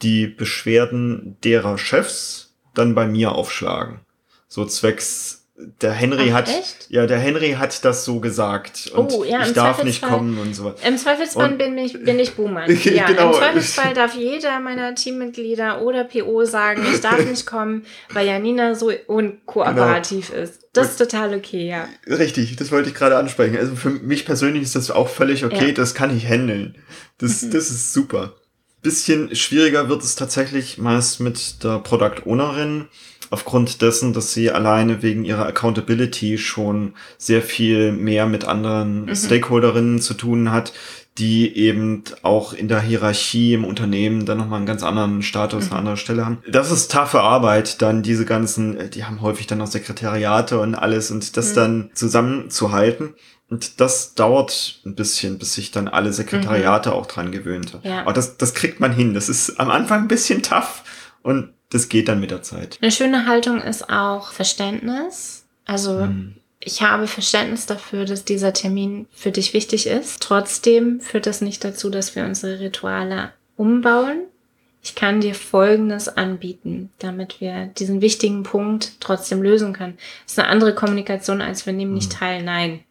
die 0.00 0.28
Beschwerden 0.28 1.36
derer 1.44 1.76
Chefs 1.76 2.54
dann 2.72 2.94
bei 2.94 3.06
mir 3.06 3.32
aufschlagen. 3.32 4.00
So 4.48 4.64
zwecks 4.64 5.41
der 5.54 5.92
Henry 5.92 6.30
Ach, 6.30 6.36
hat 6.36 6.48
echt? 6.48 6.86
ja 6.88 7.06
der 7.06 7.18
Henry 7.18 7.52
hat 7.52 7.84
das 7.84 8.06
so 8.06 8.20
gesagt 8.20 8.90
und 8.94 9.12
oh, 9.12 9.22
ja, 9.22 9.44
ich 9.44 9.52
darf 9.52 9.84
nicht 9.84 10.00
kommen 10.00 10.38
und 10.38 10.54
so. 10.54 10.74
Im 10.86 10.96
Zweifelsfall 10.96 11.52
und, 11.52 11.58
bin 11.58 11.76
ich 11.76 12.02
bin 12.04 12.18
ich 12.18 12.34
Boomer. 12.36 12.68
Ja, 12.70 13.06
genau. 13.06 13.32
im 13.32 13.34
Zweifelsfall 13.34 13.92
darf 13.92 14.14
jeder 14.14 14.60
meiner 14.60 14.94
Teammitglieder 14.94 15.82
oder 15.82 16.04
PO 16.04 16.46
sagen, 16.46 16.82
ich 16.90 17.00
darf 17.00 17.24
nicht 17.26 17.44
kommen, 17.44 17.84
weil 18.12 18.26
Janina 18.26 18.74
so 18.74 18.90
unkooperativ 19.06 20.30
genau. 20.30 20.42
ist. 20.42 20.62
Das 20.72 20.92
ist 20.92 20.96
total 20.96 21.34
okay, 21.34 21.68
ja. 21.68 21.86
Richtig, 22.06 22.56
das 22.56 22.72
wollte 22.72 22.88
ich 22.88 22.94
gerade 22.94 23.18
ansprechen. 23.18 23.58
Also 23.58 23.76
für 23.76 23.90
mich 23.90 24.24
persönlich 24.24 24.62
ist 24.62 24.74
das 24.74 24.90
auch 24.90 25.08
völlig 25.08 25.44
okay, 25.44 25.68
ja. 25.68 25.72
das 25.74 25.94
kann 25.94 26.16
ich 26.16 26.26
handeln. 26.26 26.76
Das 27.18 27.42
mhm. 27.42 27.50
das 27.50 27.70
ist 27.70 27.92
super. 27.92 28.36
Bisschen 28.80 29.36
schwieriger 29.36 29.90
wird 29.90 30.02
es 30.02 30.16
tatsächlich 30.16 30.78
meist 30.78 31.20
mit 31.20 31.62
der 31.62 31.78
Product 31.78 32.26
Ownerin 32.26 32.88
aufgrund 33.32 33.80
dessen, 33.80 34.12
dass 34.12 34.34
sie 34.34 34.50
alleine 34.50 35.02
wegen 35.02 35.24
ihrer 35.24 35.46
Accountability 35.46 36.36
schon 36.36 36.92
sehr 37.16 37.40
viel 37.40 37.90
mehr 37.90 38.26
mit 38.26 38.44
anderen 38.44 39.06
mhm. 39.06 39.16
Stakeholderinnen 39.16 40.00
zu 40.00 40.12
tun 40.12 40.52
hat, 40.52 40.74
die 41.16 41.56
eben 41.56 42.04
auch 42.22 42.52
in 42.52 42.68
der 42.68 42.80
Hierarchie 42.80 43.54
im 43.54 43.64
Unternehmen 43.64 44.26
dann 44.26 44.36
nochmal 44.36 44.58
einen 44.58 44.66
ganz 44.66 44.82
anderen 44.82 45.22
Status, 45.22 45.66
mhm. 45.66 45.70
eine 45.70 45.78
andere 45.78 45.96
Stelle 45.96 46.26
haben. 46.26 46.42
Das 46.46 46.70
ist 46.70 46.90
taffe 46.90 47.22
Arbeit, 47.22 47.80
dann 47.80 48.02
diese 48.02 48.26
ganzen, 48.26 48.90
die 48.90 49.04
haben 49.04 49.22
häufig 49.22 49.46
dann 49.46 49.58
noch 49.58 49.66
Sekretariate 49.66 50.60
und 50.60 50.74
alles 50.74 51.10
und 51.10 51.36
das 51.38 51.50
mhm. 51.50 51.54
dann 51.54 51.90
zusammenzuhalten. 51.94 53.14
Und 53.48 53.80
das 53.80 54.14
dauert 54.14 54.80
ein 54.84 54.94
bisschen, 54.94 55.38
bis 55.38 55.54
sich 55.54 55.70
dann 55.70 55.88
alle 55.88 56.12
Sekretariate 56.12 56.90
mhm. 56.90 56.96
auch 56.96 57.06
dran 57.06 57.32
gewöhnt. 57.32 57.78
Ja. 57.82 58.00
Aber 58.02 58.12
das, 58.12 58.36
das 58.36 58.52
kriegt 58.52 58.78
man 58.78 58.92
hin. 58.92 59.14
Das 59.14 59.30
ist 59.30 59.58
am 59.58 59.70
Anfang 59.70 60.02
ein 60.02 60.08
bisschen 60.08 60.42
tough 60.42 60.82
und 61.22 61.50
das 61.72 61.88
geht 61.88 62.08
dann 62.08 62.20
mit 62.20 62.30
der 62.30 62.42
Zeit. 62.42 62.78
Eine 62.82 62.92
schöne 62.92 63.26
Haltung 63.26 63.60
ist 63.62 63.88
auch 63.88 64.32
Verständnis. 64.32 65.46
Also 65.64 66.00
hm. 66.00 66.34
ich 66.60 66.82
habe 66.82 67.06
Verständnis 67.06 67.64
dafür, 67.64 68.04
dass 68.04 68.26
dieser 68.26 68.52
Termin 68.52 69.06
für 69.10 69.30
dich 69.30 69.54
wichtig 69.54 69.86
ist. 69.86 70.22
Trotzdem 70.22 71.00
führt 71.00 71.26
das 71.26 71.40
nicht 71.40 71.64
dazu, 71.64 71.88
dass 71.88 72.14
wir 72.14 72.24
unsere 72.24 72.60
Rituale 72.60 73.32
umbauen. 73.56 74.24
Ich 74.82 74.94
kann 74.94 75.22
dir 75.22 75.34
Folgendes 75.34 76.08
anbieten, 76.08 76.90
damit 76.98 77.40
wir 77.40 77.66
diesen 77.78 78.02
wichtigen 78.02 78.42
Punkt 78.42 79.00
trotzdem 79.00 79.40
lösen 79.40 79.72
können. 79.72 79.96
Das 80.24 80.32
ist 80.32 80.38
eine 80.40 80.48
andere 80.48 80.74
Kommunikation, 80.74 81.40
als 81.40 81.64
wir 81.64 81.72
nehmen 81.72 81.94
nicht 81.94 82.12
hm. 82.12 82.18
teil. 82.18 82.42
Nein. 82.42 82.80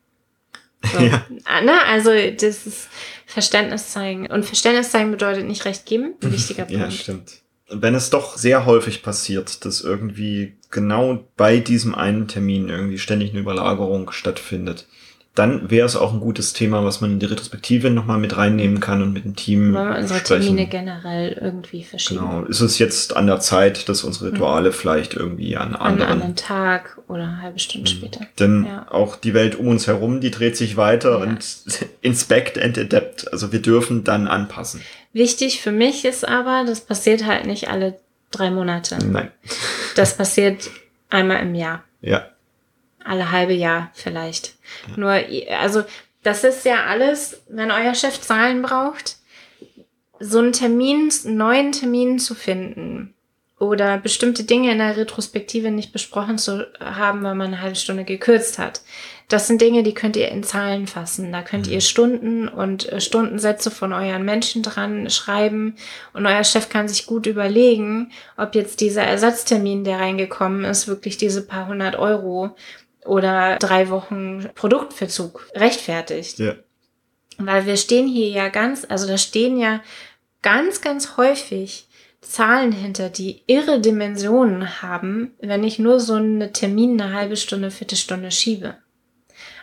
So. 0.94 1.00
Ja. 1.00 1.24
Ah, 1.46 1.62
ne? 1.62 1.80
Also 1.86 2.10
das 2.10 2.66
ist 2.66 2.90
Verständnis 3.28 3.90
zeigen. 3.90 4.26
Und 4.26 4.48
Verständnis 4.48 4.90
zeigen 4.90 5.12
bedeutet 5.12 5.46
nicht 5.46 5.64
recht 5.66 5.86
geben. 5.86 6.16
Ein 6.24 6.32
wichtiger 6.34 6.66
Punkt. 6.66 6.82
Ja, 6.82 6.90
stimmt 6.90 7.41
wenn 7.72 7.96
es 7.96 8.10
doch 8.10 8.38
sehr 8.38 8.66
häufig 8.66 9.04
passiert, 9.04 9.66
dass 9.66 9.82
irgendwie 9.82 10.54
genau 10.70 11.24
bei 11.38 11.60
diesem 11.60 11.96
einen 11.96 12.28
Termin 12.28 12.70
irgendwie 12.70 13.00
ständig 13.00 13.32
eine 13.32 13.40
Überlagerung 13.40 14.12
stattfindet, 14.12 14.88
dann 15.34 15.72
wäre 15.72 15.86
es 15.86 15.96
auch 15.96 16.12
ein 16.12 16.20
gutes 16.20 16.52
Thema, 16.52 16.84
was 16.84 17.00
man 17.00 17.14
in 17.14 17.20
die 17.20 17.26
Retrospektive 17.26 17.90
nochmal 17.90 18.18
mit 18.18 18.36
reinnehmen 18.36 18.82
kann 18.82 19.02
und 19.02 19.14
mit 19.14 19.24
dem 19.24 19.38
Team. 19.38 19.74
Wollen 19.74 19.90
wir 19.90 20.00
unsere 20.00 20.20
sprechen. 20.20 20.42
Termine 20.42 20.68
generell 20.68 21.40
irgendwie 21.42 21.86
verschieben. 21.86 22.20
Genau. 22.20 22.44
Ist 22.44 22.60
es 22.60 22.80
jetzt 22.80 23.16
an 23.16 23.28
der 23.28 23.40
Zeit, 23.40 23.88
dass 23.88 24.04
unsere 24.04 24.34
Rituale 24.34 24.70
mhm. 24.70 24.74
vielleicht 24.74 25.14
irgendwie 25.14 25.56
an 25.56 25.74
anderen... 25.74 25.82
An 25.82 26.02
einem 26.02 26.12
anderen 26.12 26.36
Tag 26.36 26.98
oder 27.08 27.24
eine 27.24 27.42
halbe 27.42 27.60
Stunde 27.60 27.90
mhm. 27.90 27.96
später. 27.96 28.28
Denn 28.40 28.66
ja. 28.66 28.88
auch 28.92 29.16
die 29.16 29.34
Welt 29.34 29.56
um 29.56 29.68
uns 29.68 29.88
herum, 29.88 30.20
die 30.20 30.32
dreht 30.32 30.58
sich 30.58 30.76
weiter 30.76 31.20
ja. 31.20 31.24
und 31.24 31.40
inspect 32.02 32.62
and 32.62 32.78
adapt. 32.78 33.32
Also 33.32 33.54
wir 33.54 33.62
dürfen 33.62 34.04
dann 34.04 34.28
anpassen. 34.28 34.82
Wichtig 35.14 35.62
für 35.62 35.72
mich 35.72 36.06
ist 36.06 36.28
aber, 36.28 36.64
das 36.66 36.82
passiert 36.82 37.26
halt 37.26 37.46
nicht 37.46 37.70
alle 37.70 38.00
drei 38.32 38.50
Monate. 38.50 38.98
Nein. 39.06 39.32
Das 39.96 40.16
passiert 40.16 40.70
einmal 41.10 41.42
im 41.42 41.54
Jahr. 41.56 41.84
Ja. 42.02 42.30
Alle 43.04 43.32
halbe 43.32 43.54
Jahr 43.54 43.92
vielleicht. 43.94 44.56
Ja. 44.88 44.98
Nur, 44.98 45.24
also, 45.60 45.84
das 46.24 46.44
ist 46.44 46.66
ja 46.66 46.86
alles, 46.86 47.42
wenn 47.50 47.72
euer 47.72 47.96
Chef 47.96 48.22
Zahlen 48.22 48.62
braucht, 48.62 49.18
so 50.20 50.40
einen 50.40 50.54
Termin, 50.54 51.12
einen 51.26 51.38
neuen 51.38 51.72
Termin 51.72 52.20
zu 52.20 52.36
finden 52.36 53.16
oder 53.60 53.98
bestimmte 53.98 54.44
Dinge 54.44 54.72
in 54.72 54.78
der 54.78 54.98
Retrospektive 54.98 55.72
nicht 55.72 55.92
besprochen 55.92 56.38
zu 56.38 56.68
haben, 56.80 57.24
weil 57.24 57.36
man 57.36 57.48
eine 57.48 57.62
halbe 57.62 57.76
Stunde 57.76 58.06
gekürzt 58.06 58.60
hat. 58.60 58.82
Das 59.32 59.48
sind 59.48 59.62
Dinge, 59.62 59.82
die 59.82 59.94
könnt 59.94 60.18
ihr 60.18 60.28
in 60.28 60.44
Zahlen 60.44 60.88
fassen. 60.88 61.32
Da 61.32 61.42
könnt 61.42 61.66
ihr 61.66 61.76
mhm. 61.78 61.82
Stunden 61.82 62.48
und 62.50 62.92
äh, 62.92 63.00
Stundensätze 63.00 63.72
von 63.72 63.94
euren 63.94 64.26
Menschen 64.26 64.62
dran 64.62 65.10
schreiben 65.10 65.78
und 66.12 66.26
euer 66.26 66.44
Chef 66.44 66.68
kann 66.68 66.90
sich 66.90 67.06
gut 67.06 67.28
überlegen, 67.28 68.12
ob 68.36 68.56
jetzt 68.56 68.82
dieser 68.82 69.04
Ersatztermin, 69.04 69.86
der 69.86 70.00
reingekommen 70.00 70.66
ist, 70.66 70.90
wirklich 70.90 71.16
diese 71.16 71.48
paar 71.48 71.68
hundert 71.68 71.96
Euro 71.96 72.58
oder 73.06 73.56
drei 73.58 73.90
Wochen 73.90 74.50
Produktverzug 74.54 75.48
rechtfertigt. 75.56 76.40
Ja. 76.40 76.56
Weil 77.38 77.66
wir 77.66 77.78
stehen 77.78 78.10
hier 78.10 78.28
ja 78.28 78.50
ganz, 78.50 78.86
also 78.90 79.08
da 79.08 79.18
stehen 79.18 79.58
ja 79.58 79.80
ganz, 80.42 80.82
ganz 80.82 81.16
häufig 81.16 81.88
Zahlen 82.20 82.74
hinter, 82.74 83.10
die 83.10 83.44
irre 83.48 83.80
Dimensionen 83.80 84.82
haben, 84.82 85.32
wenn 85.40 85.64
ich 85.64 85.80
nur 85.80 86.02
so 86.02 86.16
eine 86.16 86.52
Termin 86.52 87.00
eine 87.00 87.14
halbe 87.14 87.38
Stunde, 87.38 87.72
Viertelstunde 87.72 88.30
schiebe. 88.30 88.76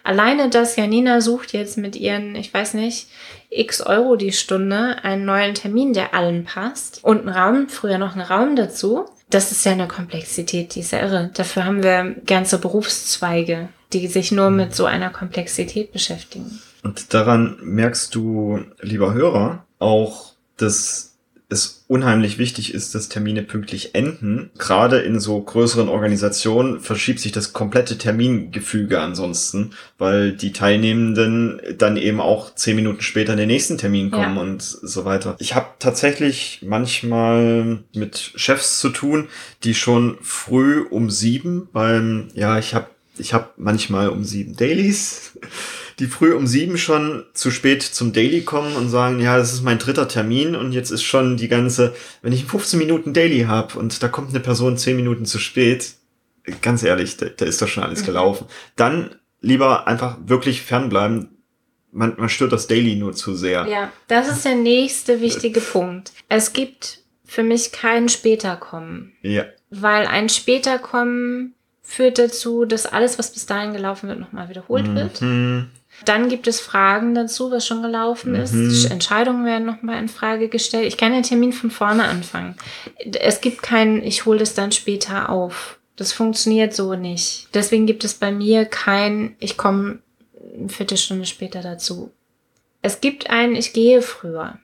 Alleine 0.09 0.49
das, 0.49 0.77
Janina 0.77 1.21
sucht 1.21 1.53
jetzt 1.53 1.77
mit 1.77 1.95
ihren, 1.95 2.35
ich 2.35 2.55
weiß 2.55 2.73
nicht, 2.73 3.09
x 3.51 3.83
Euro 3.83 4.17
die 4.17 4.33
Stunde 4.33 4.97
einen 5.03 5.27
neuen 5.27 5.53
Termin, 5.53 5.93
der 5.93 6.15
allen 6.15 6.45
passt 6.45 7.05
und 7.05 7.19
einen 7.19 7.29
Raum, 7.29 7.69
früher 7.69 7.99
noch 7.99 8.15
einen 8.15 8.25
Raum 8.25 8.57
dazu. 8.57 9.05
Das 9.29 9.53
ist 9.53 9.67
ja 9.67 9.73
eine 9.73 9.87
Komplexität, 9.87 10.75
die 10.75 10.81
ist 10.81 10.93
ja 10.93 11.01
irre. 11.01 11.31
Dafür 11.35 11.67
haben 11.67 11.83
wir 11.83 12.17
ganze 12.25 12.57
Berufszweige, 12.57 13.69
die 13.93 14.07
sich 14.07 14.33
nur 14.33 14.49
mit 14.49 14.75
so 14.75 14.87
einer 14.87 15.11
Komplexität 15.11 15.93
beschäftigen. 15.93 16.59
Und 16.83 17.13
daran 17.13 17.59
merkst 17.61 18.15
du, 18.15 18.61
lieber 18.81 19.13
Hörer, 19.13 19.67
auch, 19.79 20.33
dass 20.57 21.08
unheimlich 21.89 22.37
wichtig 22.39 22.75
ist, 22.75 22.95
dass 22.95 23.09
Termine 23.09 23.43
pünktlich 23.43 23.95
enden. 23.95 24.51
Gerade 24.59 24.99
in 24.99 25.19
so 25.19 25.41
größeren 25.41 25.89
Organisationen 25.89 26.81
verschiebt 26.81 27.19
sich 27.19 27.33
das 27.33 27.55
komplette 27.55 27.97
Termingefüge 27.97 29.01
ansonsten, 29.01 29.71
weil 29.97 30.33
die 30.33 30.53
Teilnehmenden 30.53 31.61
dann 31.79 31.97
eben 31.97 32.21
auch 32.21 32.55
zehn 32.55 32.77
Minuten 32.77 33.01
später 33.01 33.33
in 33.33 33.39
den 33.39 33.49
nächsten 33.49 33.79
Termin 33.79 34.11
kommen 34.11 34.37
ja. 34.37 34.43
und 34.43 34.63
so 34.63 35.07
weiter. 35.07 35.37
Ich 35.39 35.55
habe 35.55 35.69
tatsächlich 35.79 36.61
manchmal 36.63 37.81
mit 37.95 38.33
Chefs 38.37 38.81
zu 38.81 38.91
tun, 38.91 39.29
die 39.65 39.75
schon 39.75 40.19
früh 40.21 40.83
um 40.83 41.11
sieben 41.11 41.69
beim, 41.73 42.29
ja, 42.35 42.59
ich 42.59 42.75
habe 42.75 42.89
ich 43.19 43.35
hab 43.35 43.59
manchmal 43.59 44.09
um 44.09 44.25
sieben 44.25 44.57
Dailies 44.57 45.33
die 45.99 46.07
früh 46.07 46.33
um 46.33 46.47
sieben 46.47 46.79
schon 46.79 47.25
zu 47.35 47.51
spät 47.51 47.83
zum 47.83 48.13
Daily 48.13 48.43
kommen 48.43 48.77
und 48.77 48.89
sagen, 48.89 49.21
ja, 49.21 49.37
das 49.37 49.53
ist 49.53 49.63
mein 49.63 49.79
dritter 49.79 50.07
Termin 50.07 50.55
und 50.55 50.73
jetzt 50.73 50.91
ist 50.91 51.03
schon 51.03 51.37
die 51.37 51.49
ganze, 51.49 51.95
wenn 52.23 52.33
ich 52.33 52.45
15 52.45 52.79
Minuten 52.79 53.13
Daily 53.13 53.43
habe 53.43 53.79
und 53.79 54.03
da 54.03 54.09
kommt 54.09 54.31
eine 54.31 54.41
Person 54.41 54.79
10 54.79 54.95
Minuten 54.95 55.27
zu 55.27 55.39
spät, 55.39 55.95
ganz 56.63 56.83
ehrlich, 56.83 57.17
da, 57.17 57.27
da 57.27 57.45
ist 57.45 57.61
doch 57.61 57.69
schon 57.69 57.83
alles 57.83 58.03
mhm. 58.03 58.07
gelaufen. 58.07 58.47
Dann 58.77 59.17
lieber 59.41 59.89
einfach 59.89 60.19
wirklich 60.25 60.63
fernbleiben. 60.63 61.31
Man, 61.91 62.15
man 62.17 62.29
stört 62.29 62.53
das 62.53 62.67
Daily 62.69 62.95
nur 62.95 63.15
zu 63.15 63.35
sehr. 63.35 63.67
Ja, 63.67 63.93
das 64.07 64.29
ist 64.29 64.45
der 64.45 64.55
nächste 64.55 65.21
wichtige 65.21 65.61
Punkt. 65.61 66.13
Es 66.29 66.53
gibt 66.53 67.01
für 67.25 67.43
mich 67.43 67.73
kein 67.73 68.09
Späterkommen. 68.09 69.15
Ja. 69.23 69.47
Weil 69.71 70.07
ein 70.07 70.29
Späterkommen 70.29 71.55
führt 71.89 72.19
dazu, 72.19 72.67
dass 72.67 72.85
alles, 72.85 73.19
was 73.19 73.33
bis 73.33 73.47
dahin 73.47 73.73
gelaufen 73.73 74.11
wird, 74.11 74.21
nochmal 74.21 74.51
wiederholt 74.51 74.95
wird. 74.95 75.23
Mhm. 75.23 75.71
Dann 76.05 76.29
gibt 76.29 76.47
es 76.47 76.61
Fragen 76.61 77.15
dazu, 77.15 77.51
was 77.51 77.67
schon 77.67 77.81
gelaufen 77.81 78.35
ist. 78.35 78.53
Mhm. 78.53 78.93
Entscheidungen 78.93 79.47
werden 79.47 79.65
nochmal 79.65 79.99
in 79.99 80.09
Frage 80.09 80.49
gestellt. 80.49 80.87
Ich 80.87 80.99
kann 80.99 81.13
den 81.13 81.23
Termin 81.23 81.55
von 81.55 81.71
vorne 81.71 82.05
anfangen. 82.05 82.57
Es 83.19 83.41
gibt 83.41 83.63
kein, 83.63 84.03
ich 84.03 84.27
hole 84.27 84.39
das 84.39 84.53
dann 84.53 84.71
später 84.71 85.31
auf. 85.31 85.79
Das 85.97 86.13
funktioniert 86.13 86.75
so 86.75 86.95
nicht. 86.95 87.49
Deswegen 87.55 87.87
gibt 87.87 88.05
es 88.05 88.13
bei 88.13 88.33
mir 88.33 88.67
kein, 88.67 89.35
ich 89.41 89.57
komme 89.57 90.01
eine 90.57 90.69
Viertelstunde 90.69 91.25
später 91.25 91.63
dazu. 91.63 92.13
Es 92.83 93.01
gibt 93.01 93.31
ein, 93.31 93.57
ich 93.57 93.73
gehe 93.73 94.03
früher. 94.03 94.59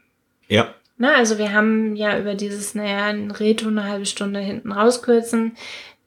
Ja. 0.46 0.74
Na, 0.98 1.14
also 1.14 1.38
wir 1.38 1.54
haben 1.54 1.96
ja 1.96 2.18
über 2.18 2.34
dieses, 2.34 2.74
naja, 2.74 3.06
ein 3.06 3.30
Reto 3.30 3.66
eine 3.66 3.84
halbe 3.84 4.06
Stunde 4.06 4.40
hinten 4.40 4.72
rauskürzen. 4.72 5.56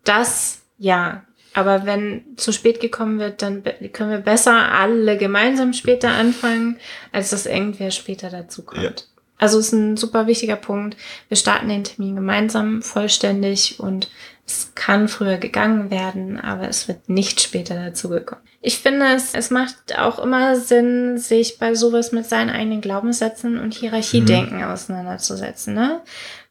Das, 0.03 0.61
ja. 0.77 1.23
Aber 1.53 1.85
wenn 1.85 2.37
zu 2.37 2.51
spät 2.51 2.79
gekommen 2.79 3.17
wird, 3.17 3.41
dann 3.41 3.63
können 3.91 4.11
wir 4.11 4.19
besser 4.19 4.71
alle 4.71 5.17
gemeinsam 5.17 5.73
später 5.73 6.09
anfangen, 6.09 6.77
als 7.11 7.31
dass 7.31 7.47
irgendwer 7.47 7.89
später 7.89 8.29
dazu 8.29 8.63
kommt. 8.63 8.83
Ja. 8.83 8.91
Also 9.39 9.59
ist 9.59 9.71
ein 9.71 9.97
super 9.97 10.27
wichtiger 10.27 10.55
Punkt. 10.55 10.97
Wir 11.29 11.37
starten 11.37 11.69
den 11.69 11.83
Termin 11.83 12.15
gemeinsam, 12.15 12.81
vollständig 12.81 13.79
und 13.79 14.09
es 14.47 14.71
kann 14.75 15.07
früher 15.07 15.37
gegangen 15.37 15.91
werden, 15.91 16.39
aber 16.39 16.69
es 16.69 16.87
wird 16.87 17.09
nicht 17.09 17.41
später 17.41 17.75
dazu 17.75 18.09
gekommen. 18.09 18.41
Ich 18.61 18.79
finde, 18.79 19.07
es, 19.13 19.33
es 19.33 19.51
macht 19.51 19.97
auch 19.97 20.19
immer 20.19 20.55
Sinn, 20.55 21.17
sich 21.17 21.59
bei 21.59 21.75
sowas 21.75 22.11
mit 22.11 22.25
seinen 22.25 22.49
eigenen 22.49 22.81
Glaubenssätzen 22.81 23.59
und 23.59 23.73
Hierarchiedenken 23.73 24.63
auseinanderzusetzen. 24.63 25.73
Ne? 25.73 26.01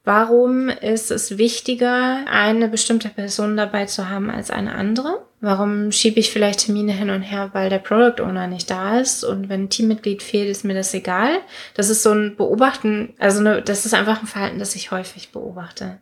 Warum 0.07 0.69
ist 0.69 1.11
es 1.11 1.37
wichtiger, 1.37 2.25
eine 2.31 2.69
bestimmte 2.69 3.09
Person 3.09 3.57
dabei 3.57 3.87
zu 3.87 4.09
haben 4.09 4.31
als 4.31 4.53
eine 4.53 4.77
andere? 4.77 5.27
Warum 5.41 5.91
schiebe 5.91 6.21
ich 6.21 6.31
vielleicht 6.31 6.61
Termine 6.61 6.93
hin 6.93 7.11
und 7.11 7.23
her, 7.23 7.51
weil 7.55 7.71
der 7.71 7.81
Product 7.81 8.23
Owner 8.23 8.47
nicht 8.47 8.71
da 8.71 9.01
ist 9.01 9.25
und 9.25 9.49
wenn 9.49 9.65
ein 9.65 9.69
Teammitglied 9.69 10.23
fehlt, 10.23 10.49
ist 10.49 10.65
mir 10.65 10.75
das 10.75 10.95
egal? 10.95 11.41
Das 11.75 11.91
ist 11.91 12.05
so 12.05 12.13
ein 12.13 12.37
Beobachten, 12.37 13.15
also 13.19 13.43
ne, 13.43 13.63
das 13.63 13.85
ist 13.85 13.95
einfach 13.95 14.21
ein 14.21 14.29
Verhalten, 14.29 14.61
das 14.61 14.77
ich 14.77 14.93
häufig 14.93 15.33
beobachte. 15.33 15.99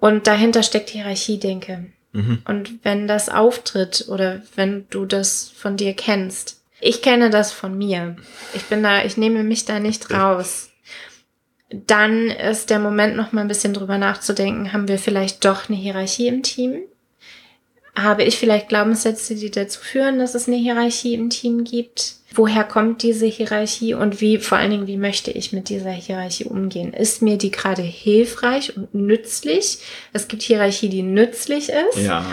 Und 0.00 0.26
dahinter 0.26 0.64
steckt 0.64 0.90
Hierarchiedenke. 0.90 1.86
Mhm. 2.10 2.42
Und 2.44 2.84
wenn 2.84 3.06
das 3.06 3.28
auftritt 3.28 4.06
oder 4.08 4.42
wenn 4.56 4.86
du 4.90 5.06
das 5.06 5.48
von 5.56 5.76
dir 5.76 5.94
kennst, 5.94 6.60
ich 6.80 7.02
kenne 7.02 7.30
das 7.30 7.52
von 7.52 7.78
mir. 7.78 8.16
Ich 8.52 8.64
bin 8.64 8.82
da, 8.82 9.04
ich 9.04 9.16
nehme 9.16 9.44
mich 9.44 9.64
da 9.64 9.78
nicht 9.78 10.10
raus. 10.10 10.70
Dann 11.70 12.30
ist 12.30 12.70
der 12.70 12.78
Moment 12.78 13.16
noch 13.16 13.32
mal 13.32 13.40
ein 13.40 13.48
bisschen 13.48 13.74
drüber 13.74 13.98
nachzudenken, 13.98 14.72
haben 14.72 14.88
wir 14.88 14.98
vielleicht 14.98 15.44
doch 15.44 15.68
eine 15.68 15.76
Hierarchie 15.76 16.28
im 16.28 16.42
Team? 16.42 16.78
Habe 17.96 18.24
ich 18.24 18.36
vielleicht 18.38 18.68
Glaubenssätze, 18.68 19.34
die 19.34 19.50
dazu 19.50 19.80
führen, 19.80 20.18
dass 20.18 20.34
es 20.34 20.46
eine 20.46 20.56
Hierarchie 20.58 21.14
im 21.14 21.30
Team 21.30 21.64
gibt? 21.64 22.16
Woher 22.34 22.62
kommt 22.64 23.02
diese 23.02 23.24
Hierarchie 23.26 23.94
und 23.94 24.20
wie, 24.20 24.38
vor 24.38 24.58
allen 24.58 24.70
Dingen, 24.70 24.86
wie 24.86 24.98
möchte 24.98 25.30
ich 25.30 25.52
mit 25.52 25.70
dieser 25.70 25.90
Hierarchie 25.92 26.44
umgehen? 26.44 26.92
Ist 26.92 27.22
mir 27.22 27.38
die 27.38 27.50
gerade 27.50 27.80
hilfreich 27.82 28.76
und 28.76 28.94
nützlich? 28.94 29.78
Es 30.12 30.28
gibt 30.28 30.42
Hierarchie, 30.42 30.90
die 30.90 31.02
nützlich 31.02 31.70
ist. 31.70 31.96
Ja. 32.04 32.24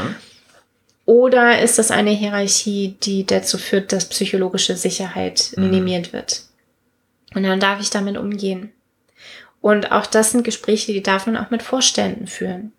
Oder 1.06 1.62
ist 1.62 1.80
das 1.80 1.92
eine 1.92 2.12
Hierarchie, 2.12 2.96
die 3.02 3.26
dazu 3.26 3.58
führt, 3.58 3.94
dass 3.94 4.10
psychologische 4.10 4.76
Sicherheit 4.76 5.54
Mhm. 5.56 5.64
minimiert 5.64 6.14
wird? 6.14 6.44
Und 7.34 7.44
dann 7.44 7.60
darf 7.62 7.80
ich 7.82 7.90
damit 7.90 8.18
umgehen. 8.18 8.72
Und 9.64 9.94
auch 9.94 10.06
das 10.06 10.32
sind 10.32 10.44
Gespräche, 10.44 10.92
die 10.92 11.02
darf 11.02 11.26
man 11.26 11.38
auch 11.38 11.50
mit 11.50 11.64
Vorständen 11.64 12.28
führen. 12.28 12.74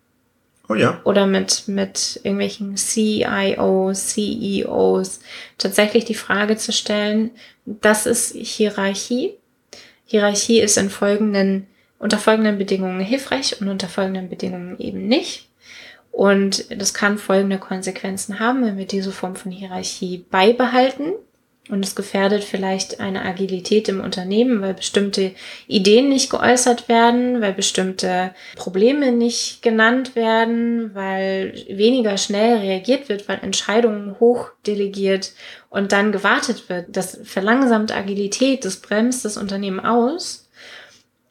Oh 0.69 0.75
ja. 0.75 1.01
Oder 1.03 1.25
mit, 1.25 1.67
mit 1.67 2.19
irgendwelchen 2.21 2.77
CIOs, 2.77 4.09
CEOs. 4.09 5.19
Tatsächlich 5.57 6.05
die 6.05 6.13
Frage 6.13 6.57
zu 6.57 6.71
stellen, 6.71 7.31
das 7.65 8.05
ist 8.05 8.35
Hierarchie. 8.35 9.33
Hierarchie 10.05 10.59
ist 10.59 10.77
in 10.77 10.91
folgenden, 10.91 11.65
unter 11.97 12.19
folgenden 12.19 12.59
Bedingungen 12.59 12.99
hilfreich 12.99 13.59
und 13.59 13.67
unter 13.67 13.89
folgenden 13.89 14.29
Bedingungen 14.29 14.77
eben 14.77 15.07
nicht. 15.07 15.49
Und 16.11 16.65
das 16.69 16.93
kann 16.93 17.17
folgende 17.17 17.57
Konsequenzen 17.57 18.39
haben, 18.39 18.63
wenn 18.63 18.77
wir 18.77 18.85
diese 18.85 19.11
Form 19.11 19.35
von 19.35 19.51
Hierarchie 19.51 20.23
beibehalten. 20.29 21.13
Und 21.67 21.83
es 21.83 21.95
gefährdet 21.95 22.43
vielleicht 22.43 22.99
eine 22.99 23.23
Agilität 23.23 23.89
im 23.89 23.99
Unternehmen, 23.99 24.61
weil 24.61 24.75
bestimmte 24.75 25.31
Ideen 25.67 26.09
nicht 26.09 26.29
geäußert 26.29 26.87
werden, 26.87 27.41
weil 27.41 27.53
bestimmte 27.53 28.35
Probleme 28.55 29.11
nicht 29.11 29.63
genannt 29.63 30.15
werden, 30.15 30.93
weil 30.93 31.55
weniger 31.67 32.17
schnell 32.17 32.59
reagiert 32.59 33.09
wird, 33.09 33.27
weil 33.27 33.39
Entscheidungen 33.41 34.19
hochdelegiert 34.19 35.33
und 35.71 35.91
dann 35.91 36.11
gewartet 36.11 36.69
wird. 36.69 36.95
Das 36.95 37.19
verlangsamt 37.23 37.91
Agilität, 37.91 38.63
das 38.63 38.77
bremst 38.77 39.25
das 39.25 39.35
Unternehmen 39.35 39.79
aus. 39.79 40.47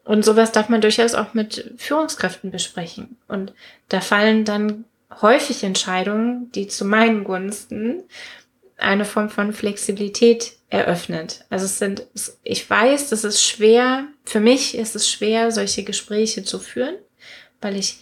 Und 0.05 0.25
sowas 0.25 0.51
darf 0.51 0.68
man 0.68 0.81
durchaus 0.81 1.14
auch 1.14 1.33
mit 1.35 1.73
Führungskräften 1.77 2.51
besprechen. 2.51 3.16
Und 3.29 3.53
da 3.88 4.01
fallen 4.01 4.44
dann 4.44 4.85
häufig 5.23 5.62
Entscheidungen, 5.62 6.51
die 6.53 6.66
zu 6.66 6.85
meinen 6.85 7.23
Gunsten 7.23 8.03
eine 8.77 9.05
Form 9.05 9.31
von 9.31 9.53
Flexibilität 9.53 10.57
eröffnet. 10.69 11.45
Also 11.51 11.67
es 11.67 11.79
sind, 11.79 12.07
ich 12.43 12.69
weiß, 12.69 13.11
das 13.11 13.25
ist 13.25 13.43
schwer, 13.43 14.07
für 14.25 14.41
mich 14.41 14.77
ist 14.77 14.97
es 14.97 15.09
schwer, 15.09 15.53
solche 15.53 15.85
Gespräche 15.85 16.43
zu 16.43 16.59
führen, 16.59 16.97
weil 17.61 17.77
ich 17.77 17.99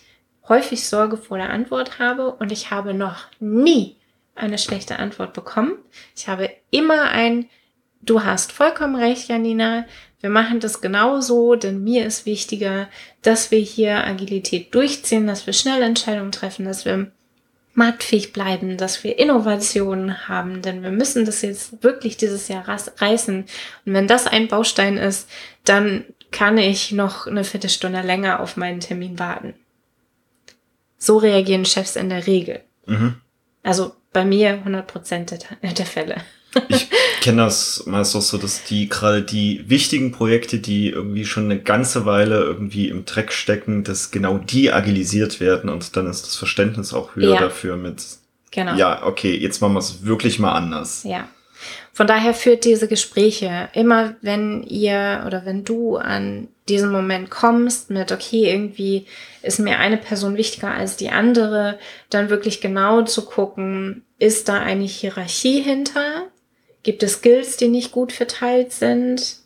häufig 0.48 0.86
Sorge 0.86 1.16
vor 1.16 1.38
der 1.38 1.50
Antwort 1.50 1.98
habe 1.98 2.32
und 2.32 2.50
ich 2.50 2.70
habe 2.70 2.94
noch 2.94 3.26
nie 3.40 3.96
eine 4.34 4.58
schlechte 4.58 4.98
Antwort 4.98 5.34
bekommen. 5.34 5.76
Ich 6.16 6.28
habe 6.28 6.50
immer 6.70 7.10
ein, 7.10 7.48
du 8.00 8.24
hast 8.24 8.52
vollkommen 8.52 8.96
recht, 8.96 9.28
Janina, 9.28 9.84
wir 10.20 10.30
machen 10.30 10.60
das 10.60 10.80
genauso, 10.80 11.56
denn 11.56 11.82
mir 11.82 12.06
ist 12.06 12.26
wichtiger, 12.26 12.88
dass 13.22 13.50
wir 13.50 13.58
hier 13.58 14.04
Agilität 14.04 14.74
durchziehen, 14.74 15.26
dass 15.26 15.46
wir 15.46 15.52
schnell 15.52 15.82
Entscheidungen 15.82 16.32
treffen, 16.32 16.64
dass 16.64 16.84
wir 16.84 17.10
marktfähig 17.74 18.32
bleiben, 18.32 18.76
dass 18.76 19.02
wir 19.02 19.18
Innovationen 19.18 20.28
haben, 20.28 20.62
denn 20.62 20.82
wir 20.82 20.90
müssen 20.90 21.24
das 21.24 21.42
jetzt 21.42 21.82
wirklich 21.82 22.16
dieses 22.16 22.48
Jahr 22.48 22.66
reißen. 22.68 23.44
Und 23.86 23.92
wenn 23.92 24.06
das 24.06 24.26
ein 24.26 24.48
Baustein 24.48 24.98
ist, 24.98 25.28
dann 25.64 26.04
kann 26.30 26.58
ich 26.58 26.92
noch 26.92 27.26
eine 27.26 27.44
Viertelstunde 27.44 28.02
länger 28.02 28.40
auf 28.40 28.56
meinen 28.56 28.80
Termin 28.80 29.18
warten. 29.18 29.54
So 30.98 31.18
reagieren 31.18 31.64
Chefs 31.64 31.96
in 31.96 32.08
der 32.08 32.26
Regel. 32.26 32.60
Mhm. 32.86 33.16
Also 33.62 33.94
bei 34.12 34.24
mir 34.24 34.50
100 34.54 34.86
Prozent 34.86 35.30
der, 35.30 35.72
der 35.72 35.86
Fälle. 35.86 36.16
Ich 36.68 36.88
kenne 37.20 37.42
das 37.42 37.84
meist 37.86 38.14
auch 38.16 38.20
so, 38.22 38.36
dass 38.38 38.64
die 38.64 38.88
gerade 38.88 39.22
die 39.22 39.64
wichtigen 39.68 40.12
Projekte, 40.12 40.58
die 40.58 40.90
irgendwie 40.90 41.24
schon 41.24 41.44
eine 41.44 41.58
ganze 41.60 42.04
Weile 42.04 42.40
irgendwie 42.40 42.88
im 42.88 43.04
Dreck 43.04 43.32
stecken, 43.32 43.84
dass 43.84 44.10
genau 44.10 44.38
die 44.38 44.72
agilisiert 44.72 45.40
werden 45.40 45.70
und 45.70 45.96
dann 45.96 46.06
ist 46.06 46.26
das 46.26 46.36
Verständnis 46.36 46.92
auch 46.92 47.14
höher 47.16 47.34
Ja. 47.34 47.40
dafür 47.40 47.76
mit, 47.76 48.02
Genau. 48.50 48.74
ja, 48.74 49.06
okay, 49.06 49.34
jetzt 49.36 49.60
machen 49.62 49.74
wir 49.74 49.78
es 49.78 50.04
wirklich 50.04 50.38
mal 50.38 50.52
anders. 50.52 51.04
Ja. 51.04 51.28
Von 51.94 52.06
daher 52.06 52.34
führt 52.34 52.64
diese 52.64 52.88
Gespräche 52.88 53.68
immer, 53.72 54.14
wenn 54.20 54.62
ihr 54.64 55.22
oder 55.26 55.44
wenn 55.44 55.62
du 55.64 55.96
an 55.96 56.48
diesen 56.68 56.90
Moment 56.90 57.30
kommst 57.30 57.90
mit, 57.90 58.12
okay, 58.12 58.50
irgendwie 58.50 59.06
ist 59.42 59.58
mir 59.58 59.78
eine 59.78 59.96
Person 59.96 60.36
wichtiger 60.36 60.70
als 60.70 60.96
die 60.96 61.10
andere, 61.10 61.78
dann 62.10 62.30
wirklich 62.30 62.60
genau 62.60 63.02
zu 63.02 63.24
gucken, 63.24 64.02
ist 64.18 64.48
da 64.48 64.60
eine 64.60 64.84
Hierarchie 64.84 65.60
hinter? 65.60 66.26
Gibt 66.82 67.02
es 67.02 67.14
Skills, 67.14 67.56
die 67.56 67.68
nicht 67.68 67.92
gut 67.92 68.12
verteilt 68.12 68.72
sind? 68.72 69.36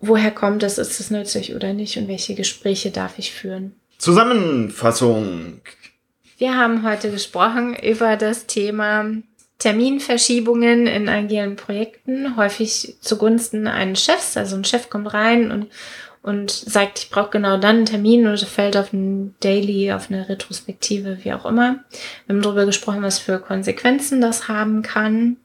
Woher 0.00 0.30
kommt 0.30 0.62
es? 0.62 0.78
Ist 0.78 0.98
es 0.98 1.10
nützlich 1.10 1.54
oder 1.54 1.72
nicht? 1.72 1.96
Und 1.96 2.08
welche 2.08 2.34
Gespräche 2.34 2.90
darf 2.90 3.18
ich 3.18 3.32
führen? 3.32 3.74
Zusammenfassung. 3.98 5.60
Wir 6.38 6.56
haben 6.56 6.88
heute 6.88 7.10
gesprochen 7.10 7.76
über 7.76 8.16
das 8.16 8.46
Thema 8.46 9.12
Terminverschiebungen 9.58 10.86
in 10.86 11.08
agilen 11.08 11.56
Projekten, 11.56 12.36
häufig 12.36 12.96
zugunsten 13.00 13.66
eines 13.66 14.02
Chefs. 14.02 14.38
Also 14.38 14.56
ein 14.56 14.64
Chef 14.64 14.88
kommt 14.88 15.12
rein 15.12 15.52
und, 15.52 15.66
und 16.22 16.50
sagt, 16.50 16.98
ich 16.98 17.10
brauche 17.10 17.30
genau 17.30 17.58
dann 17.58 17.76
einen 17.76 17.86
Termin 17.86 18.26
oder 18.26 18.38
fällt 18.38 18.78
auf 18.78 18.94
ein 18.94 19.34
Daily, 19.40 19.92
auf 19.92 20.10
eine 20.10 20.30
Retrospektive, 20.30 21.18
wie 21.22 21.34
auch 21.34 21.44
immer. 21.44 21.84
Wir 22.26 22.34
haben 22.34 22.42
darüber 22.42 22.64
gesprochen, 22.64 23.02
was 23.02 23.18
für 23.18 23.38
Konsequenzen 23.38 24.22
das 24.22 24.48
haben 24.48 24.80
kann. 24.80 25.36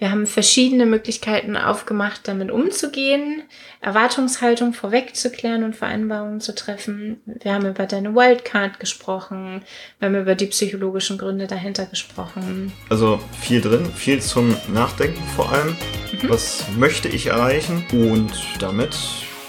Wir 0.00 0.10
haben 0.10 0.26
verschiedene 0.26 0.86
Möglichkeiten 0.86 1.58
aufgemacht, 1.58 2.22
damit 2.26 2.50
umzugehen, 2.50 3.42
Erwartungshaltung 3.82 4.72
vorwegzuklären 4.72 5.62
und 5.62 5.76
Vereinbarungen 5.76 6.40
zu 6.40 6.54
treffen. 6.54 7.20
Wir 7.26 7.52
haben 7.52 7.66
über 7.66 7.84
deine 7.84 8.14
Wildcard 8.14 8.80
gesprochen. 8.80 9.60
Wir 9.98 10.08
haben 10.08 10.14
über 10.14 10.34
die 10.34 10.46
psychologischen 10.46 11.18
Gründe 11.18 11.46
dahinter 11.46 11.84
gesprochen. 11.84 12.72
Also 12.88 13.20
viel 13.42 13.60
drin, 13.60 13.84
viel 13.94 14.22
zum 14.22 14.56
Nachdenken 14.72 15.22
vor 15.36 15.52
allem. 15.52 15.76
Was 16.22 16.64
möchte 16.78 17.08
ich 17.08 17.26
erreichen? 17.26 17.84
Und 17.92 18.32
damit 18.58 18.96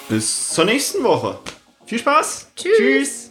bis 0.09 0.49
zur 0.49 0.65
nächsten 0.65 1.01
Woche. 1.01 1.39
Viel 1.85 1.99
Spaß. 1.99 2.51
Tschüss. 2.57 3.30